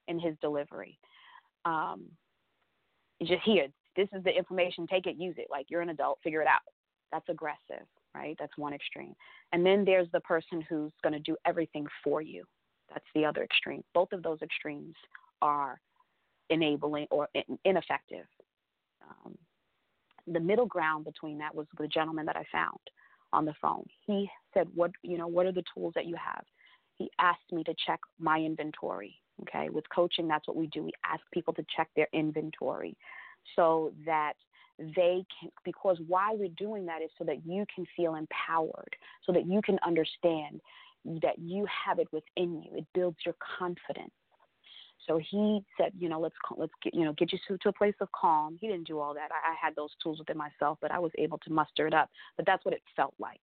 [0.09, 0.99] in his delivery.
[1.65, 2.05] Um,
[3.23, 3.67] just here,
[3.97, 4.87] this is the information.
[4.87, 5.49] Take it, use it.
[5.51, 6.61] Like you're an adult, figure it out.
[7.13, 8.37] That's aggressive, right?
[8.39, 9.15] That's one extreme.
[9.53, 12.45] And then there's the person who's going to do everything for you.
[12.91, 13.83] That's the other extreme.
[13.93, 14.95] Both of those extremes
[15.43, 15.81] are
[16.51, 17.29] enabling or
[17.65, 18.25] ineffective
[19.03, 19.37] um,
[20.27, 22.79] the middle ground between that was the gentleman that I found
[23.33, 23.85] on the phone.
[24.07, 25.29] He said, "What you know?
[25.29, 26.45] What are the tools that you have?"
[26.97, 29.21] He asked me to check my inventory.
[29.43, 30.83] Okay, with coaching, that's what we do.
[30.83, 32.97] We ask people to check their inventory.
[33.57, 34.35] so that
[34.79, 38.95] they can because why we're doing that is so that you can feel empowered
[39.27, 40.61] so that you can understand
[41.23, 44.13] that you have it within you it builds your confidence
[45.07, 47.73] so he said you know let's let's get you know get you to, to a
[47.73, 50.79] place of calm he didn't do all that I, I had those tools within myself
[50.81, 53.41] but i was able to muster it up but that's what it felt like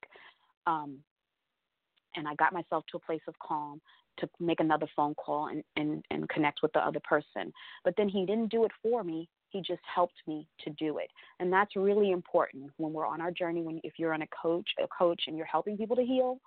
[0.68, 0.98] um
[2.16, 3.82] and i got myself to a place of calm
[4.20, 7.52] to make another phone call and, and, and connect with the other person.
[7.84, 9.30] But then he didn't do it for me.
[9.50, 11.10] He just helped me to do it.
[11.40, 13.62] And that's really important when we're on our journey.
[13.62, 16.40] When if you're on a coach, a coach, and you're helping people to heal,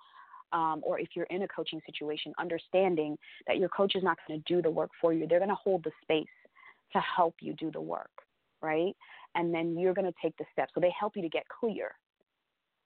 [0.53, 3.17] um, or if you're in a coaching situation, understanding
[3.47, 5.27] that your coach is not going to do the work for you.
[5.27, 6.25] They're going to hold the space
[6.93, 8.11] to help you do the work,
[8.61, 8.95] right?
[9.35, 10.71] And then you're going to take the steps.
[10.73, 11.91] So they help you to get clear.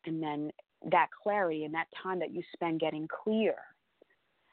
[0.05, 0.51] And then
[0.89, 3.55] that clarity and that time that you spend getting clear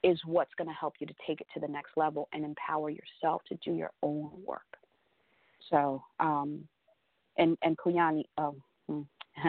[0.05, 2.91] is what's going to help you to take it to the next level and empower
[2.91, 4.63] yourself to do your own work.
[5.71, 6.67] So, um,
[7.37, 8.55] and and Kuyani, oh,
[8.89, 9.03] hmm,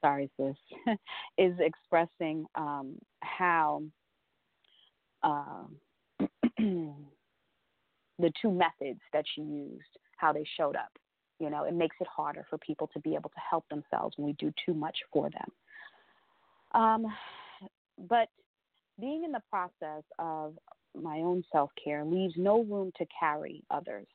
[0.00, 0.56] sorry, sis,
[1.38, 3.82] is expressing um, how
[5.22, 5.64] uh,
[6.58, 10.90] the two methods that she used, how they showed up.
[11.38, 14.26] You know, it makes it harder for people to be able to help themselves when
[14.26, 15.52] we do too much for them.
[16.72, 17.06] Um,
[18.08, 18.28] but
[19.00, 20.54] being in the process of
[21.00, 24.06] my own self care leaves no room to carry others.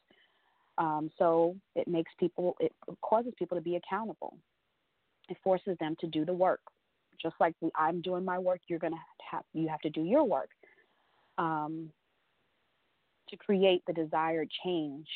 [0.77, 4.37] Um, so it makes people, it causes people to be accountable.
[5.29, 6.61] It forces them to do the work.
[7.21, 8.99] Just like I'm doing my work, you're going to
[9.31, 10.49] have, you have to do your work
[11.37, 11.89] um,
[13.29, 15.07] to create the desired change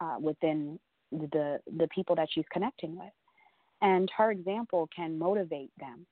[0.00, 0.78] uh, within
[1.10, 3.12] the, the people that she's connecting with.
[3.80, 6.06] And her example can motivate them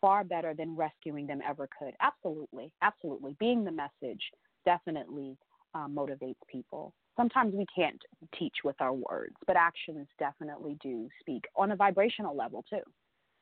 [0.00, 1.94] far better than rescuing them ever could.
[2.00, 3.34] Absolutely, absolutely.
[3.40, 4.22] Being the message
[4.64, 5.36] definitely
[5.74, 6.94] uh, motivates people.
[7.16, 8.00] Sometimes we can't
[8.38, 12.82] teach with our words, but actions definitely do speak on a vibrational level too,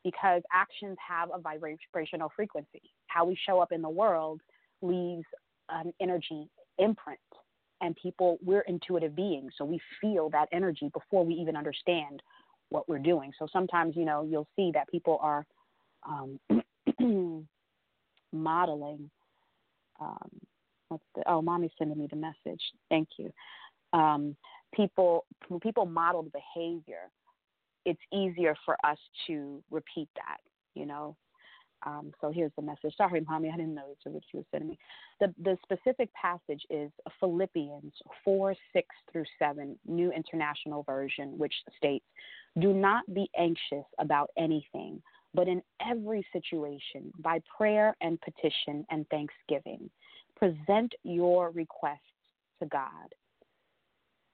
[0.04, 2.82] because actions have a vibrational frequency.
[3.08, 4.40] How we show up in the world
[4.82, 5.24] leaves
[5.70, 6.48] an energy
[6.78, 7.18] imprint.
[7.80, 12.22] And people, we're intuitive beings, so we feel that energy before we even understand
[12.70, 13.32] what we're doing.
[13.38, 15.44] So sometimes, you know, you'll see that people are
[16.08, 16.38] um,
[18.32, 19.10] modeling.
[20.00, 20.30] Um,
[21.14, 22.60] the, oh, mommy's sending me the message.
[22.88, 23.32] Thank you.
[23.94, 24.36] Um,
[24.74, 27.10] people, when people model behavior,
[27.86, 30.38] it's easier for us to repeat that,
[30.74, 31.16] you know.
[31.86, 32.94] Um, so here's the message.
[32.96, 34.78] Sorry, mommy, I didn't know what you were sending me.
[35.20, 36.90] The the specific passage is
[37.20, 37.92] Philippians
[38.24, 42.06] four six through seven, New International Version, which states,
[42.58, 45.02] "Do not be anxious about anything,
[45.34, 49.90] but in every situation, by prayer and petition and thanksgiving,
[50.36, 52.00] present your requests
[52.60, 53.14] to God.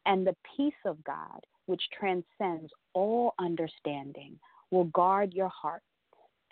[0.07, 4.39] And the peace of God, which transcends all understanding,
[4.71, 5.83] will guard your heart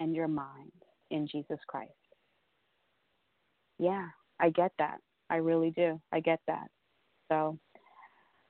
[0.01, 0.73] and your mind
[1.11, 1.93] in Jesus Christ.
[3.79, 4.07] Yeah,
[4.41, 4.99] I get that.
[5.31, 6.01] I really do.
[6.13, 6.69] I get that.
[7.29, 7.59] So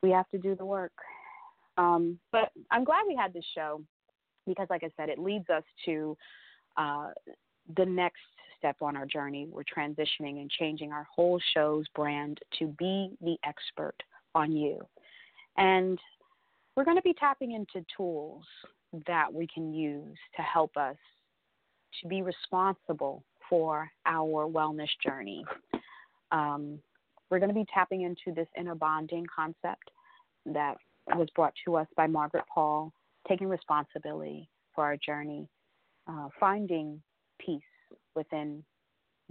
[0.02, 0.92] we have to do the work.
[1.76, 3.82] Um, but I'm glad we had this show
[4.46, 6.16] because, like I said, it leads us to
[6.76, 7.08] uh,
[7.76, 8.20] the next
[8.56, 9.46] step on our journey.
[9.50, 13.94] We're transitioning and changing our whole show's brand to be the expert
[14.34, 14.78] on you.
[15.56, 15.98] And
[16.76, 18.44] we're going to be tapping into tools
[19.06, 20.96] that we can use to help us
[22.00, 25.44] to be responsible for our wellness journey.
[26.30, 26.78] Um,
[27.30, 29.90] we're going to be tapping into this inner bonding concept
[30.46, 30.76] that
[31.14, 32.92] was brought to us by Margaret Paul
[33.28, 35.48] taking responsibility for our journey,
[36.06, 37.02] uh, finding
[37.38, 37.60] peace
[38.14, 38.62] within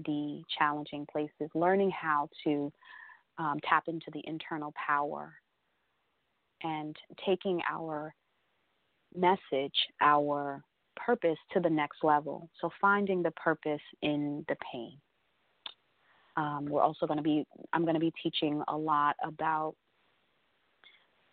[0.06, 2.72] the challenging places, learning how to
[3.38, 5.34] um, tap into the internal power,
[6.64, 8.14] and taking our
[9.16, 10.64] message, our
[10.96, 12.50] purpose to the next level.
[12.62, 14.98] So, finding the purpose in the pain.
[16.36, 19.74] Um, we're also going to be, I'm going to be teaching a lot about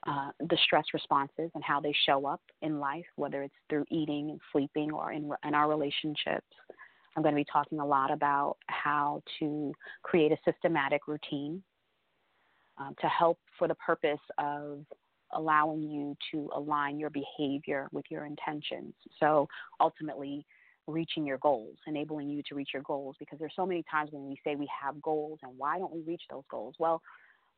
[0.06, 4.30] uh, the stress responses and how they show up in life, whether it's through eating
[4.30, 6.46] and sleeping or in, in our relationships.
[7.16, 11.62] I'm going to be talking a lot about how to create a systematic routine
[12.78, 14.84] um, to help for the purpose of
[15.32, 18.94] allowing you to align your behavior with your intentions.
[19.20, 19.48] So
[19.80, 20.46] ultimately,
[20.86, 24.26] reaching your goals, enabling you to reach your goals, because there's so many times when
[24.26, 26.74] we say we have goals and why don't we reach those goals?
[26.78, 27.00] Well,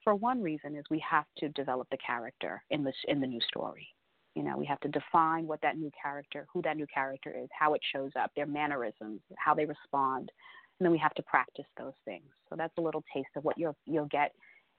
[0.05, 3.41] for one reason is we have to develop the character in this in the new
[3.49, 3.89] story.
[4.37, 7.49] You know, we have to define what that new character, who that new character is,
[7.59, 10.31] how it shows up, their mannerisms, how they respond,
[10.79, 12.27] and then we have to practice those things.
[12.49, 14.33] So that's a little taste of what you'll you'll get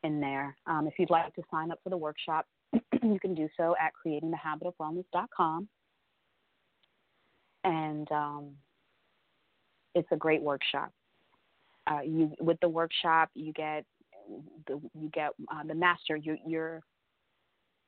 [0.08, 0.56] in there.
[0.66, 2.46] Um, if you'd like to sign up for the workshop,
[3.04, 5.68] you can do so at creatingthehabitofwellness.com.
[7.64, 8.52] And um,
[9.94, 10.92] it's a great workshop.
[11.86, 13.86] Uh, you with the workshop, you get
[14.68, 16.16] the, you get uh, the master.
[16.16, 16.82] You, you're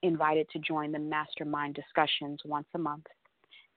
[0.04, 3.06] invited to join the mastermind discussions once a month.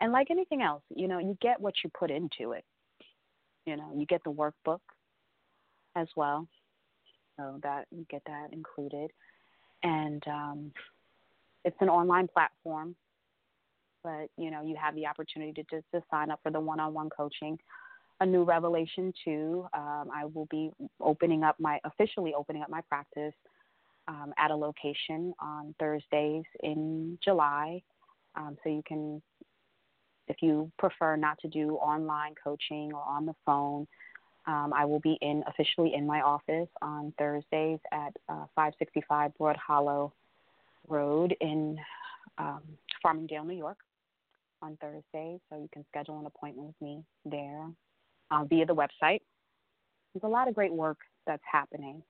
[0.00, 2.64] And like anything else, you know, you get what you put into it.
[3.66, 4.80] You know, you get the workbook
[5.94, 6.48] as well,
[7.36, 9.10] so that you get that included.
[9.82, 10.72] And um,
[11.64, 12.94] it's an online platform,
[14.02, 17.10] but you know, you have the opportunity to just to sign up for the one-on-one
[17.10, 17.58] coaching
[18.22, 19.66] a new revelation too.
[19.74, 20.70] Um, I will be
[21.00, 23.34] opening up my officially opening up my practice
[24.06, 27.82] um, at a location on Thursdays in July.
[28.36, 29.20] Um, so you can,
[30.28, 33.88] if you prefer not to do online coaching or on the phone,
[34.46, 39.56] um, I will be in officially in my office on Thursdays at uh, 565 Broad
[39.56, 40.12] Hollow
[40.88, 41.78] Road in
[42.38, 42.62] um,
[43.04, 43.78] Farmingdale, New York
[44.60, 45.38] on Thursday.
[45.48, 47.68] So you can schedule an appointment with me there
[48.30, 49.20] uh, via the website.
[50.12, 52.02] There's a lot of great work that's happening.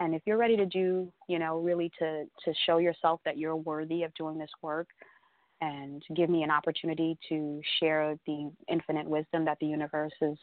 [0.00, 3.56] And if you're ready to do, you know, really to, to show yourself that you're
[3.56, 4.88] worthy of doing this work
[5.60, 10.36] and give me an opportunity to share the infinite wisdom that the universe is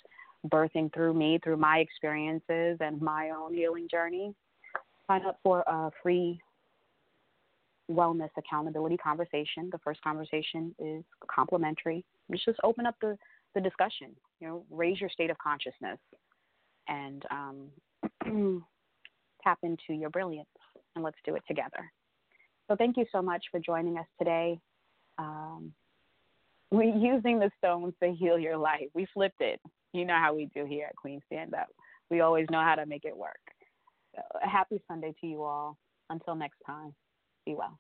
[0.48, 4.34] birthing through me, through my experiences and my own healing journey,
[5.08, 6.40] sign up for a free
[7.92, 9.70] wellness accountability conversation.
[9.72, 12.06] The first conversation is complimentary.
[12.30, 13.18] It's just open up the
[13.56, 14.16] the discussion.
[14.40, 15.98] You know, raise your state of consciousness
[16.88, 18.64] and um,
[19.44, 20.48] tap into your brilliance,
[20.96, 21.92] and let's do it together.
[22.68, 24.60] So, thank you so much for joining us today.
[25.18, 25.74] Um,
[26.72, 28.90] we're using the stones to heal your life.
[28.94, 29.60] We flipped it.
[29.94, 31.68] You know how we do here at Queen Stand Up.
[32.10, 33.40] We always know how to make it work.
[34.16, 35.78] So, a happy Sunday to you all.
[36.10, 36.94] Until next time,
[37.46, 37.80] be well.